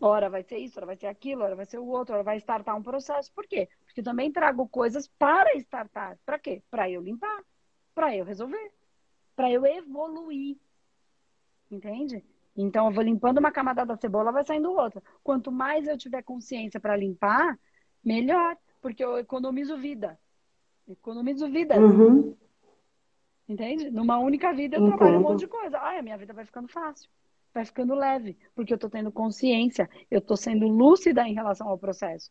Ora 0.00 0.30
vai 0.30 0.44
ser 0.44 0.58
isso, 0.58 0.78
ora 0.78 0.86
vai 0.86 0.94
ser 0.94 1.08
aquilo, 1.08 1.42
ora 1.42 1.56
vai 1.56 1.66
ser 1.66 1.78
o 1.78 1.86
outro, 1.86 2.14
ora 2.14 2.22
vai 2.22 2.36
startar 2.36 2.76
um 2.76 2.84
processo. 2.84 3.32
Por 3.32 3.48
quê? 3.48 3.68
Porque 3.84 4.00
também 4.00 4.30
trago 4.30 4.68
coisas 4.68 5.08
para 5.18 5.56
startar. 5.56 6.16
Para 6.24 6.38
quê? 6.38 6.62
Para 6.70 6.88
eu 6.88 7.02
limpar, 7.02 7.42
para 7.92 8.16
eu 8.16 8.24
resolver, 8.24 8.70
para 9.34 9.50
eu 9.50 9.66
evoluir. 9.66 10.56
Entende? 11.68 12.24
Então, 12.56 12.86
eu 12.86 12.92
vou 12.92 13.02
limpando 13.02 13.38
uma 13.38 13.50
camada 13.50 13.84
da 13.84 13.96
cebola, 13.96 14.30
vai 14.30 14.44
saindo 14.44 14.70
outra. 14.70 15.02
Quanto 15.24 15.50
mais 15.50 15.88
eu 15.88 15.98
tiver 15.98 16.22
consciência 16.22 16.78
para 16.78 16.96
limpar, 16.96 17.58
melhor, 18.04 18.56
porque 18.80 19.04
eu 19.04 19.18
economizo 19.18 19.76
vida. 19.76 20.16
Economizo 20.86 21.48
vida. 21.48 21.76
Uhum. 21.80 22.36
Entende? 23.48 23.90
Numa 23.90 24.18
única 24.18 24.52
vida 24.52 24.76
eu 24.76 24.82
Entendo. 24.82 24.96
trabalho 24.96 25.18
um 25.18 25.22
monte 25.22 25.40
de 25.40 25.46
coisa. 25.46 25.78
Ai, 25.78 25.98
a 25.98 26.02
minha 26.02 26.16
vida 26.16 26.32
vai 26.32 26.44
ficando 26.44 26.68
fácil. 26.68 27.10
Vai 27.52 27.64
ficando 27.64 27.94
leve. 27.94 28.36
Porque 28.54 28.72
eu 28.72 28.78
tô 28.78 28.88
tendo 28.88 29.12
consciência. 29.12 29.88
Eu 30.10 30.20
tô 30.20 30.36
sendo 30.36 30.66
lúcida 30.66 31.26
em 31.28 31.34
relação 31.34 31.68
ao 31.68 31.78
processo. 31.78 32.30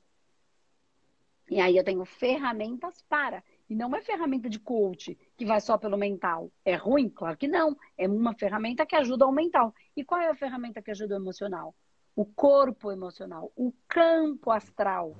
E 1.49 1.59
aí 1.59 1.77
eu 1.77 1.83
tenho 1.83 2.03
ferramentas 2.03 3.03
para. 3.07 3.43
E 3.69 3.75
não 3.75 3.95
é 3.95 4.01
ferramenta 4.01 4.49
de 4.49 4.59
coach 4.59 5.17
que 5.37 5.45
vai 5.45 5.61
só 5.61 5.77
pelo 5.77 5.97
mental. 5.97 6.51
É 6.65 6.75
ruim? 6.75 7.09
Claro 7.09 7.37
que 7.37 7.47
não. 7.47 7.77
É 7.95 8.07
uma 8.07 8.33
ferramenta 8.33 8.85
que 8.85 8.95
ajuda 8.95 9.25
ao 9.25 9.31
mental. 9.31 9.73
E 9.95 10.03
qual 10.03 10.19
é 10.19 10.29
a 10.29 10.35
ferramenta 10.35 10.81
que 10.81 10.91
ajuda 10.91 11.13
o 11.13 11.17
emocional? 11.17 11.75
O 12.15 12.25
corpo 12.25 12.91
emocional, 12.91 13.51
o 13.55 13.73
campo 13.87 14.51
astral. 14.51 15.15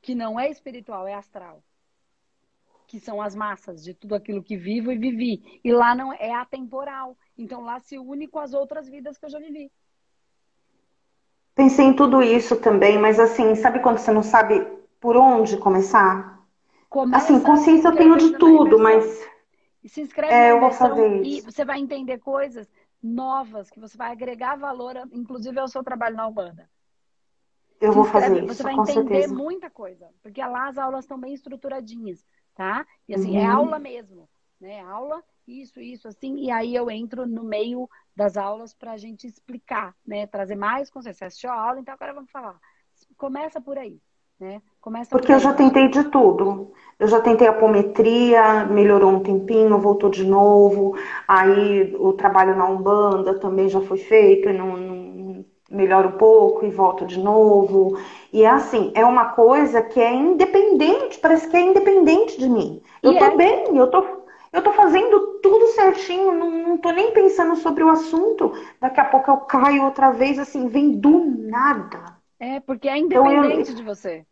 Que 0.00 0.14
não 0.14 0.38
é 0.38 0.48
espiritual, 0.48 1.06
é 1.06 1.14
astral 1.14 1.62
que 2.94 3.00
são 3.00 3.20
as 3.20 3.34
massas 3.34 3.82
de 3.82 3.92
tudo 3.92 4.14
aquilo 4.14 4.40
que 4.40 4.56
vivo 4.56 4.92
e 4.92 4.96
vivi. 4.96 5.60
E 5.64 5.72
lá 5.72 5.96
não 5.96 6.12
é 6.12 6.32
atemporal. 6.32 7.18
Então 7.36 7.60
lá 7.60 7.80
se 7.80 7.98
une 7.98 8.28
com 8.28 8.38
as 8.38 8.54
outras 8.54 8.88
vidas 8.88 9.18
que 9.18 9.24
eu 9.24 9.30
já 9.30 9.40
vivi. 9.40 9.68
Pensei 11.56 11.86
em 11.86 11.92
tudo 11.92 12.22
isso 12.22 12.54
também, 12.60 12.96
mas 12.96 13.18
assim, 13.18 13.56
sabe 13.56 13.80
quando 13.80 13.98
você 13.98 14.12
não 14.12 14.22
sabe 14.22 14.64
por 15.00 15.16
onde 15.16 15.56
começar? 15.56 16.40
Começa 16.88 17.24
assim, 17.24 17.40
consciência 17.40 17.88
eu 17.88 17.96
tenho 17.96 18.16
de 18.16 18.38
tudo, 18.38 18.78
mas. 18.78 19.04
E 19.82 19.88
se 19.88 20.00
inscreve 20.00 20.32
é, 20.32 20.52
eu 20.52 20.60
vou 20.60 20.70
fazer 20.70 21.20
isso. 21.20 21.48
e 21.48 21.52
você 21.52 21.64
vai 21.64 21.80
entender 21.80 22.18
coisas 22.18 22.70
novas 23.02 23.70
que 23.70 23.80
você 23.80 23.98
vai 23.98 24.12
agregar 24.12 24.54
valor, 24.54 24.94
inclusive 25.12 25.58
ao 25.58 25.66
seu 25.66 25.82
trabalho 25.82 26.14
na 26.14 26.28
Ubanda. 26.28 26.70
Eu 27.80 27.90
se 27.90 27.96
vou 27.96 28.04
inscreve, 28.04 28.26
fazer 28.26 28.44
isso. 28.44 28.54
Você 28.54 28.62
vai 28.62 28.74
entender 28.74 28.92
certeza. 28.94 29.34
muita 29.34 29.68
coisa, 29.68 30.08
porque 30.22 30.40
lá 30.40 30.68
as 30.68 30.78
aulas 30.78 31.04
estão 31.04 31.18
bem 31.18 31.34
estruturadinhas 31.34 32.24
tá? 32.54 32.86
E 33.08 33.14
assim, 33.14 33.36
é 33.36 33.40
uhum. 33.40 33.46
é 33.46 33.50
aula 33.50 33.78
mesmo, 33.78 34.28
né? 34.60 34.80
Aula, 34.80 35.22
isso, 35.46 35.80
isso, 35.80 36.08
assim, 36.08 36.36
e 36.36 36.50
aí 36.50 36.74
eu 36.74 36.90
entro 36.90 37.26
no 37.26 37.44
meio 37.44 37.88
das 38.16 38.36
aulas 38.36 38.72
para 38.72 38.92
a 38.92 38.96
gente 38.96 39.26
explicar, 39.26 39.94
né? 40.06 40.26
Trazer 40.26 40.56
mais 40.56 40.90
consciência. 40.90 41.18
Você 41.18 41.24
assistiu 41.26 41.50
a 41.50 41.60
aula, 41.60 41.80
então 41.80 41.92
agora 41.92 42.14
vamos 42.14 42.30
falar. 42.30 42.58
Começa 43.16 43.60
por 43.60 43.76
aí, 43.76 44.00
né? 44.38 44.62
Começa 44.80 45.10
Porque 45.10 45.32
eu 45.32 45.38
já 45.38 45.52
tentei 45.52 45.88
de 45.88 46.04
tudo. 46.04 46.72
Eu 46.98 47.08
já 47.08 47.20
tentei 47.20 47.46
apometria, 47.46 48.64
melhorou 48.66 49.10
um 49.10 49.22
tempinho, 49.22 49.78
voltou 49.78 50.08
de 50.08 50.24
novo. 50.24 50.96
Aí 51.26 51.94
o 51.96 52.12
trabalho 52.12 52.56
na 52.56 52.66
Umbanda 52.66 53.38
também 53.38 53.68
já 53.68 53.80
foi 53.80 53.98
feito 53.98 54.48
e 54.48 54.52
não, 54.52 54.76
não 54.76 55.03
melhora 55.74 56.08
um 56.08 56.12
pouco 56.18 56.64
e 56.64 56.70
volta 56.70 57.04
de 57.04 57.18
novo. 57.18 57.98
E 58.32 58.42
é 58.42 58.48
assim, 58.48 58.92
é 58.94 59.04
uma 59.04 59.26
coisa 59.32 59.82
que 59.82 60.00
é 60.00 60.12
independente, 60.12 61.18
parece 61.18 61.48
que 61.48 61.56
é 61.56 61.60
independente 61.60 62.38
de 62.38 62.48
mim. 62.48 62.82
Eu 63.02 63.12
e 63.12 63.18
tô 63.18 63.24
é... 63.24 63.36
bem, 63.36 63.76
eu 63.76 63.90
tô, 63.90 64.04
eu 64.52 64.62
tô 64.62 64.72
fazendo 64.72 65.38
tudo 65.42 65.66
certinho, 65.68 66.32
não, 66.32 66.50
não 66.50 66.78
tô 66.78 66.90
nem 66.90 67.12
pensando 67.12 67.56
sobre 67.56 67.82
o 67.82 67.90
assunto. 67.90 68.52
Daqui 68.80 69.00
a 69.00 69.04
pouco 69.04 69.30
eu 69.30 69.36
caio 69.38 69.84
outra 69.84 70.10
vez, 70.10 70.38
assim, 70.38 70.68
vem 70.68 70.92
do 70.92 71.24
nada. 71.24 72.16
É, 72.38 72.60
porque 72.60 72.88
é 72.88 72.98
independente 72.98 73.70
então, 73.70 73.72
eu, 73.72 73.76
de 73.76 73.82
você. 73.82 74.26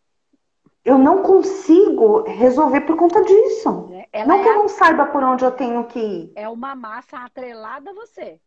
Eu 0.85 0.99
não 0.99 1.23
consigo 1.23 2.23
resolver 2.23 2.83
por 2.83 2.97
conta 2.97 3.23
disso. 3.23 3.89
É, 3.93 4.09
ela 4.13 4.27
não 4.27 4.35
é 4.35 4.43
que 4.43 4.49
eu 4.49 4.55
não 4.55 4.69
saiba 4.69 5.07
por 5.07 5.23
onde 5.23 5.45
eu 5.45 5.53
tenho 5.53 5.85
que 5.85 5.99
ir. 5.99 6.33
É 6.35 6.49
uma 6.49 6.75
massa 6.75 7.19
atrelada 7.19 7.91
a 7.91 7.95
você. 7.95 8.41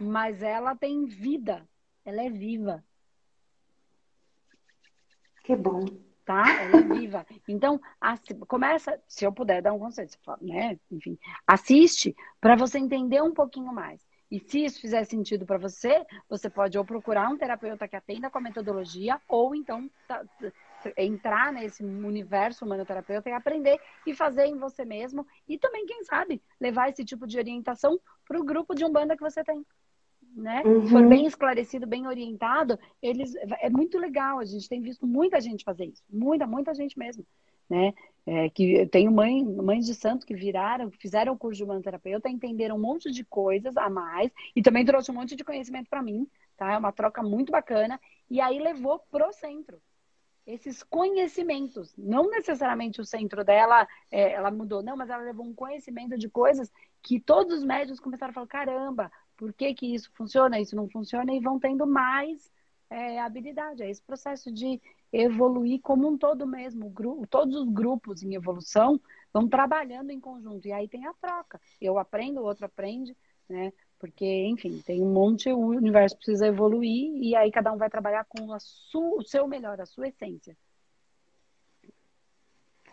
Mas 0.00 0.42
ela 0.42 0.76
tem 0.76 1.04
vida. 1.06 1.66
Ela 2.04 2.24
é 2.24 2.30
viva. 2.30 2.84
Que 5.44 5.56
bom. 5.56 5.84
Tá? 6.24 6.44
Ela 6.62 6.76
é 6.76 6.82
viva. 6.82 7.26
Então, 7.48 7.80
começa, 8.46 9.00
se 9.08 9.24
eu 9.24 9.32
puder 9.32 9.62
dar 9.62 9.72
um 9.72 9.78
conselho, 9.78 10.08
né? 10.40 10.78
Enfim, 10.90 11.18
assiste 11.46 12.14
para 12.40 12.54
você 12.54 12.78
entender 12.78 13.22
um 13.22 13.32
pouquinho 13.32 13.72
mais. 13.72 14.06
E 14.30 14.38
se 14.38 14.62
isso 14.62 14.80
fizer 14.80 15.04
sentido 15.04 15.46
para 15.46 15.56
você, 15.56 16.04
você 16.28 16.50
pode 16.50 16.76
ou 16.76 16.84
procurar 16.84 17.30
um 17.30 17.38
terapeuta 17.38 17.88
que 17.88 17.96
atenda 17.96 18.28
com 18.28 18.36
a 18.36 18.42
metodologia, 18.42 19.18
ou 19.26 19.54
então 19.54 19.90
entrar 20.96 21.50
nesse 21.50 21.82
universo 21.82 22.64
humanoterapeuta 22.64 23.30
e 23.30 23.32
aprender 23.32 23.80
e 24.06 24.14
fazer 24.14 24.44
em 24.44 24.58
você 24.58 24.84
mesmo. 24.84 25.26
E 25.48 25.58
também, 25.58 25.86
quem 25.86 26.04
sabe, 26.04 26.42
levar 26.60 26.90
esse 26.90 27.04
tipo 27.06 27.26
de 27.26 27.38
orientação 27.38 27.98
para 28.26 28.38
o 28.38 28.44
grupo 28.44 28.74
de 28.74 28.84
Umbanda 28.84 29.16
que 29.16 29.22
você 29.22 29.42
tem. 29.42 29.64
Né? 30.34 30.62
Uhum. 30.64 30.88
For 30.88 31.06
bem 31.08 31.26
esclarecido, 31.26 31.86
bem 31.86 32.06
orientado, 32.06 32.78
eles 33.02 33.34
é 33.60 33.68
muito 33.68 33.98
legal. 33.98 34.38
A 34.38 34.44
gente 34.44 34.68
tem 34.68 34.80
visto 34.80 35.06
muita 35.06 35.40
gente 35.40 35.64
fazer 35.64 35.86
isso, 35.86 36.02
muita, 36.08 36.46
muita 36.46 36.74
gente 36.74 36.98
mesmo, 36.98 37.26
né? 37.68 37.92
É, 38.24 38.50
que 38.50 38.86
tenho 38.86 39.10
mãe, 39.10 39.42
mães 39.42 39.86
de 39.86 39.94
santo 39.94 40.26
que 40.26 40.34
viraram, 40.34 40.90
fizeram 40.90 41.32
o 41.32 41.38
curso 41.38 41.56
de 41.56 41.64
humanoterapeuta, 41.64 42.28
entenderam 42.28 42.76
um 42.76 42.80
monte 42.80 43.10
de 43.10 43.24
coisas 43.24 43.74
a 43.76 43.88
mais 43.88 44.30
e 44.54 44.60
também 44.60 44.84
trouxe 44.84 45.10
um 45.10 45.14
monte 45.14 45.34
de 45.34 45.42
conhecimento 45.42 45.88
para 45.88 46.02
mim, 46.02 46.28
tá? 46.56 46.74
É 46.74 46.78
uma 46.78 46.92
troca 46.92 47.22
muito 47.22 47.50
bacana 47.50 47.98
e 48.30 48.40
aí 48.40 48.58
levou 48.58 48.98
pro 49.10 49.32
centro 49.32 49.80
esses 50.48 50.82
conhecimentos. 50.82 51.94
Não 51.96 52.30
necessariamente 52.30 53.00
o 53.00 53.04
centro 53.04 53.44
dela, 53.44 53.86
é, 54.10 54.32
ela 54.32 54.50
mudou, 54.50 54.82
não, 54.82 54.96
mas 54.96 55.10
ela 55.10 55.22
levou 55.22 55.44
um 55.44 55.54
conhecimento 55.54 56.16
de 56.16 56.28
coisas 56.28 56.72
que 57.02 57.20
todos 57.20 57.58
os 57.58 57.64
médicos 57.64 58.00
começaram 58.00 58.30
a 58.30 58.34
falar: 58.34 58.46
caramba, 58.46 59.12
por 59.38 59.52
que, 59.54 59.72
que 59.72 59.94
isso 59.94 60.10
funciona, 60.14 60.60
isso 60.60 60.76
não 60.76 60.88
funciona, 60.90 61.32
e 61.32 61.40
vão 61.40 61.58
tendo 61.58 61.86
mais 61.86 62.52
é, 62.90 63.20
habilidade. 63.20 63.82
É 63.82 63.88
esse 63.88 64.02
processo 64.02 64.52
de 64.52 64.80
evoluir 65.12 65.80
como 65.80 66.08
um 66.08 66.18
todo 66.18 66.46
mesmo. 66.46 66.92
todos 67.30 67.56
os 67.56 67.68
grupos 67.70 68.22
em 68.22 68.34
evolução 68.34 69.00
vão 69.32 69.48
trabalhando 69.48 70.10
em 70.10 70.20
conjunto, 70.20 70.66
e 70.66 70.72
aí 70.72 70.88
tem 70.88 71.06
a 71.06 71.14
troca. 71.14 71.60
Eu 71.80 71.98
aprendo, 71.98 72.40
o 72.40 72.44
outro 72.44 72.66
aprende, 72.66 73.16
né? 73.48 73.72
Porque, 73.98 74.26
enfim, 74.46 74.82
tem 74.84 75.02
um 75.02 75.12
monte, 75.12 75.50
o 75.50 75.58
universo 75.58 76.16
precisa 76.16 76.46
evoluir 76.46 77.16
e 77.22 77.34
aí 77.34 77.50
cada 77.50 77.72
um 77.72 77.78
vai 77.78 77.90
trabalhar 77.90 78.24
com 78.28 78.56
sua, 78.60 79.18
o 79.18 79.22
seu 79.22 79.46
melhor, 79.48 79.80
a 79.80 79.86
sua 79.86 80.08
essência. 80.08 80.56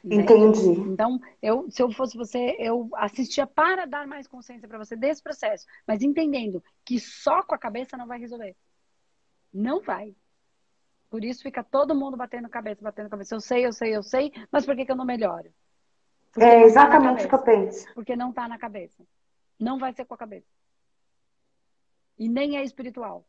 Entendi. 0.06 0.80
Então, 0.82 1.20
eu, 1.42 1.70
se 1.70 1.82
eu 1.82 1.92
fosse 1.92 2.16
você, 2.16 2.56
eu 2.60 2.90
assistia 2.94 3.48
para 3.48 3.86
dar 3.86 4.06
mais 4.06 4.28
consciência 4.28 4.68
para 4.68 4.78
você 4.78 4.96
desse 4.96 5.22
processo, 5.22 5.66
mas 5.88 6.04
entendendo 6.04 6.64
que 6.84 7.00
só 7.00 7.42
com 7.42 7.56
a 7.56 7.58
cabeça 7.58 7.98
não 7.98 8.06
vai 8.06 8.20
resolver. 8.20 8.56
Não 9.52 9.82
vai. 9.82 10.16
Por 11.10 11.24
isso 11.24 11.42
fica 11.42 11.64
todo 11.64 11.96
mundo 11.96 12.16
batendo 12.16 12.48
cabeça, 12.50 12.84
batendo 12.84 13.10
cabeça. 13.10 13.36
Eu 13.36 13.40
sei, 13.40 13.66
eu 13.66 13.74
sei, 13.74 13.96
eu 13.96 14.04
sei, 14.04 14.32
mas 14.52 14.66
por 14.66 14.76
que, 14.76 14.86
que 14.86 14.92
eu 14.92 14.96
não 14.96 15.06
melhoro? 15.06 15.50
Porque 16.32 16.46
é 16.46 16.60
tá 16.60 16.66
exatamente 16.66 17.20
tá 17.20 17.26
o 17.26 17.30
que 17.30 17.36
eu 17.36 17.44
penso. 17.44 17.94
Porque 17.96 18.16
não 18.16 18.30
está 18.30 18.48
na 18.48 18.58
cabeça. 18.58 19.04
Não 19.60 19.80
vai 19.80 19.94
ser 19.94 20.06
com 20.06 20.14
a 20.14 20.18
cabeça. 20.18 20.48
E 22.20 22.30
nem 22.30 22.58
é 22.58 22.64
espiritual. 22.64 23.26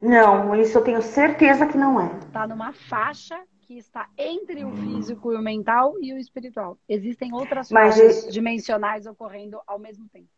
Não, 0.00 0.54
isso 0.54 0.78
eu 0.78 0.84
tenho 0.84 1.02
certeza 1.02 1.66
que 1.66 1.76
não 1.76 2.00
é. 2.00 2.18
Está 2.18 2.46
numa 2.46 2.72
faixa 2.72 3.38
que 3.68 3.76
está 3.76 4.08
entre 4.16 4.64
o 4.64 4.70
físico 4.70 5.30
e 5.30 5.36
o 5.36 5.42
mental 5.42 5.94
e 6.00 6.14
o 6.14 6.16
espiritual. 6.16 6.78
Existem 6.88 7.34
outras 7.34 7.70
Mas 7.70 7.96
faixas 7.96 8.24
e... 8.24 8.30
dimensionais 8.30 9.04
ocorrendo 9.04 9.60
ao 9.66 9.78
mesmo 9.78 10.08
tempo. 10.08 10.28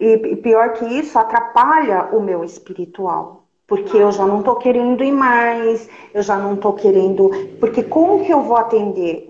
E 0.00 0.36
pior 0.36 0.72
que 0.72 0.86
isso, 0.86 1.18
atrapalha 1.18 2.04
o 2.06 2.22
meu 2.22 2.42
espiritual. 2.42 3.44
Porque 3.66 3.98
eu 3.98 4.10
já 4.10 4.24
não 4.24 4.38
estou 4.38 4.56
querendo 4.56 5.04
ir 5.04 5.12
mais, 5.12 5.90
eu 6.14 6.22
já 6.22 6.38
não 6.38 6.54
estou 6.54 6.72
querendo. 6.72 7.28
Porque 7.60 7.82
como 7.82 8.24
que 8.24 8.32
eu 8.32 8.40
vou 8.40 8.56
atender? 8.56 9.28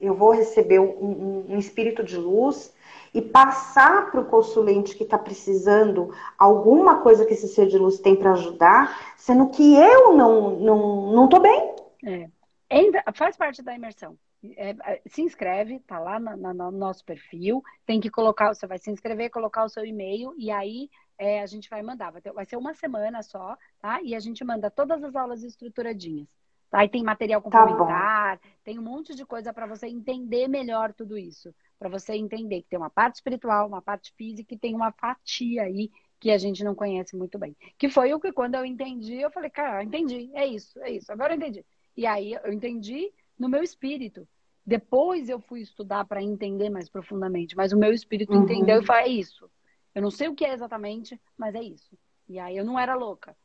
Eu 0.00 0.14
vou 0.14 0.30
receber 0.30 0.78
um, 0.80 1.44
um 1.50 1.58
espírito 1.58 2.02
de 2.02 2.16
luz 2.16 2.72
e 3.12 3.20
passar 3.20 4.10
para 4.10 4.20
o 4.22 4.24
consulente 4.24 4.96
que 4.96 5.04
está 5.04 5.18
precisando 5.18 6.10
alguma 6.38 7.02
coisa 7.02 7.26
que 7.26 7.34
esse 7.34 7.48
ser 7.48 7.66
de 7.66 7.76
luz 7.76 7.98
tem 7.98 8.16
para 8.16 8.32
ajudar, 8.32 9.14
sendo 9.18 9.50
que 9.50 9.76
eu 9.76 10.14
não 10.14 10.58
não 10.58 11.12
não 11.12 11.28
tô 11.28 11.38
bem. 11.38 11.74
É. 12.02 12.30
Entra, 12.70 13.04
faz 13.14 13.36
parte 13.36 13.62
da 13.62 13.74
imersão. 13.74 14.18
É, 14.56 14.70
é 14.70 15.02
se 15.06 15.22
inscreve, 15.22 15.80
tá 15.80 15.98
lá 15.98 16.18
no, 16.20 16.54
no, 16.54 16.70
nosso 16.70 17.04
perfil. 17.04 17.62
Tem 17.84 18.00
que 18.00 18.10
colocar, 18.10 18.54
você 18.54 18.66
vai 18.66 18.78
se 18.78 18.90
inscrever, 18.90 19.30
colocar 19.30 19.64
o 19.64 19.68
seu 19.68 19.84
e-mail 19.84 20.34
e 20.36 20.50
aí 20.50 20.90
é, 21.18 21.40
a 21.40 21.46
gente 21.46 21.70
vai 21.70 21.82
mandar. 21.82 22.10
Vai, 22.10 22.20
ter, 22.20 22.32
vai 22.32 22.44
ser 22.44 22.56
uma 22.56 22.74
semana 22.74 23.22
só, 23.22 23.56
tá? 23.80 24.00
E 24.02 24.14
a 24.14 24.20
gente 24.20 24.44
manda 24.44 24.70
todas 24.70 25.02
as 25.02 25.14
aulas 25.14 25.42
estruturadinhas. 25.42 26.28
Tá? 26.70 26.80
Aí 26.80 26.88
tem 26.88 27.02
material 27.02 27.40
tá 27.40 27.50
complementar, 27.50 28.38
tá 28.38 28.48
tem 28.64 28.78
um 28.78 28.82
monte 28.82 29.14
de 29.14 29.24
coisa 29.24 29.52
para 29.52 29.66
você 29.66 29.86
entender 29.86 30.48
melhor 30.48 30.92
tudo 30.92 31.16
isso 31.16 31.54
para 31.78 31.88
você 31.88 32.14
entender 32.14 32.62
que 32.62 32.68
tem 32.68 32.78
uma 32.78 32.90
parte 32.90 33.16
espiritual, 33.16 33.66
uma 33.66 33.82
parte 33.82 34.12
física 34.16 34.54
e 34.54 34.58
tem 34.58 34.74
uma 34.74 34.92
fatia 34.92 35.62
aí 35.62 35.90
que 36.18 36.30
a 36.30 36.38
gente 36.38 36.64
não 36.64 36.74
conhece 36.74 37.14
muito 37.14 37.38
bem. 37.38 37.54
Que 37.78 37.88
foi 37.88 38.12
o 38.14 38.20
que 38.20 38.32
quando 38.32 38.54
eu 38.54 38.64
entendi, 38.64 39.16
eu 39.16 39.30
falei, 39.30 39.50
cara, 39.50 39.84
entendi, 39.84 40.30
é 40.34 40.46
isso, 40.46 40.80
é 40.80 40.90
isso, 40.90 41.12
agora 41.12 41.34
eu 41.34 41.36
entendi. 41.36 41.64
E 41.96 42.06
aí 42.06 42.32
eu 42.32 42.52
entendi 42.52 43.12
no 43.38 43.48
meu 43.48 43.62
espírito. 43.62 44.26
Depois 44.64 45.28
eu 45.28 45.40
fui 45.40 45.60
estudar 45.60 46.04
para 46.04 46.22
entender 46.22 46.68
mais 46.68 46.88
profundamente, 46.88 47.56
mas 47.56 47.72
o 47.72 47.78
meu 47.78 47.92
espírito 47.92 48.32
uhum. 48.32 48.42
entendeu 48.42 48.82
e 48.82 48.84
falou, 48.84 49.02
é 49.02 49.08
isso. 49.08 49.48
Eu 49.94 50.02
não 50.02 50.10
sei 50.10 50.28
o 50.28 50.34
que 50.34 50.44
é 50.44 50.52
exatamente, 50.52 51.20
mas 51.38 51.54
é 51.54 51.62
isso. 51.62 51.96
E 52.28 52.38
aí 52.38 52.56
eu 52.56 52.64
não 52.64 52.78
era 52.78 52.94
louca. 52.94 53.36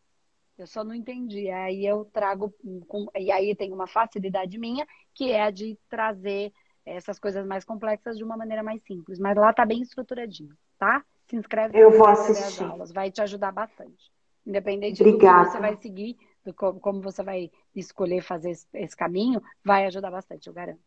Eu 0.58 0.68
só 0.68 0.84
não 0.84 0.94
entendi. 0.94 1.50
Aí 1.50 1.86
eu 1.86 2.06
trago 2.06 2.54
com... 2.88 3.08
e 3.16 3.32
aí 3.32 3.56
tem 3.56 3.72
uma 3.72 3.88
facilidade 3.88 4.58
minha 4.58 4.86
que 5.14 5.32
é 5.32 5.44
a 5.44 5.52
de 5.52 5.78
trazer 5.88 6.52
essas 6.86 7.20
coisas 7.20 7.46
mais 7.46 7.64
complexas 7.64 8.18
de 8.18 8.24
uma 8.24 8.36
maneira 8.36 8.64
mais 8.64 8.82
simples. 8.84 9.20
Mas 9.20 9.38
lá 9.38 9.54
tá 9.54 9.66
bem 9.66 9.82
estruturadinho, 9.82 10.56
tá? 10.78 11.04
Se 11.28 11.36
inscreve. 11.36 11.78
Eu 11.78 11.92
vou 11.92 12.08
assistir. 12.08 12.64
aulas, 12.64 12.92
vai 12.92 13.12
te 13.12 13.22
ajudar 13.22 13.52
bastante. 13.52 14.12
Independente 14.46 15.02
Obrigada. 15.02 15.44
do 15.44 15.46
que 15.46 15.52
você 15.52 15.60
vai 15.60 15.76
seguir, 15.78 16.18
do 16.44 16.54
como 16.54 17.02
você 17.02 17.24
vai 17.24 17.52
escolher 17.76 18.22
fazer 18.22 18.52
esse 18.74 18.96
caminho, 18.96 19.42
vai 19.64 19.86
ajudar 19.86 20.12
bastante, 20.12 20.48
eu 20.48 20.54
garanto. 20.54 20.80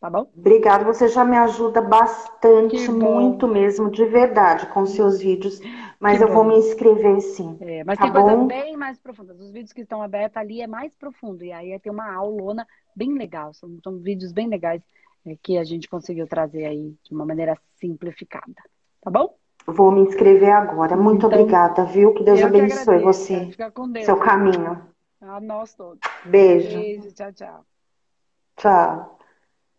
Tá 0.00 0.10
bom? 0.10 0.30
Obrigada, 0.36 0.84
você 0.84 1.08
já 1.08 1.24
me 1.24 1.36
ajuda 1.36 1.80
bastante, 1.80 2.90
muito 2.90 3.48
mesmo, 3.48 3.90
de 3.90 4.04
verdade, 4.04 4.66
com 4.66 4.84
seus 4.84 5.20
vídeos. 5.20 5.58
Mas 5.98 6.18
que 6.18 6.24
eu 6.24 6.28
bom. 6.28 6.34
vou 6.34 6.44
me 6.44 6.58
inscrever 6.58 7.20
sim. 7.20 7.56
É, 7.60 7.82
mas 7.82 7.98
tá 7.98 8.04
tem 8.04 8.12
bom? 8.12 8.22
coisas 8.22 8.46
bem 8.46 8.76
mais 8.76 8.98
profundas. 8.98 9.40
Os 9.40 9.50
vídeos 9.50 9.72
que 9.72 9.80
estão 9.80 10.02
abertos 10.02 10.36
ali 10.36 10.60
é 10.60 10.66
mais 10.66 10.92
profundo. 10.94 11.42
E 11.42 11.50
aí 11.50 11.78
tem 11.80 11.90
uma 11.90 12.12
aulona 12.12 12.66
bem 12.94 13.16
legal. 13.16 13.54
São, 13.54 13.78
são 13.82 13.98
vídeos 13.98 14.32
bem 14.32 14.48
legais 14.48 14.82
é, 15.24 15.34
que 15.42 15.56
a 15.56 15.64
gente 15.64 15.88
conseguiu 15.88 16.26
trazer 16.26 16.66
aí 16.66 16.94
de 17.02 17.14
uma 17.14 17.24
maneira 17.24 17.58
simplificada. 17.76 18.62
Tá 19.00 19.10
bom? 19.10 19.34
Vou 19.66 19.90
me 19.90 20.00
inscrever 20.02 20.52
agora. 20.52 20.96
Muito 20.96 21.26
então, 21.26 21.40
obrigada, 21.40 21.84
viu? 21.84 22.14
Que 22.14 22.22
Deus 22.22 22.42
abençoe 22.42 23.02
você. 23.02 23.46
Fica 23.46 23.70
com 23.70 23.90
Deus. 23.90 24.06
Seu 24.06 24.16
caminho. 24.16 24.80
A 25.20 25.40
nós 25.40 25.74
todos. 25.74 25.98
Beijo. 26.24 26.78
Beijo. 26.78 27.12
Tchau, 27.12 27.32
tchau. 27.32 27.64
Tchau. 28.56 29.15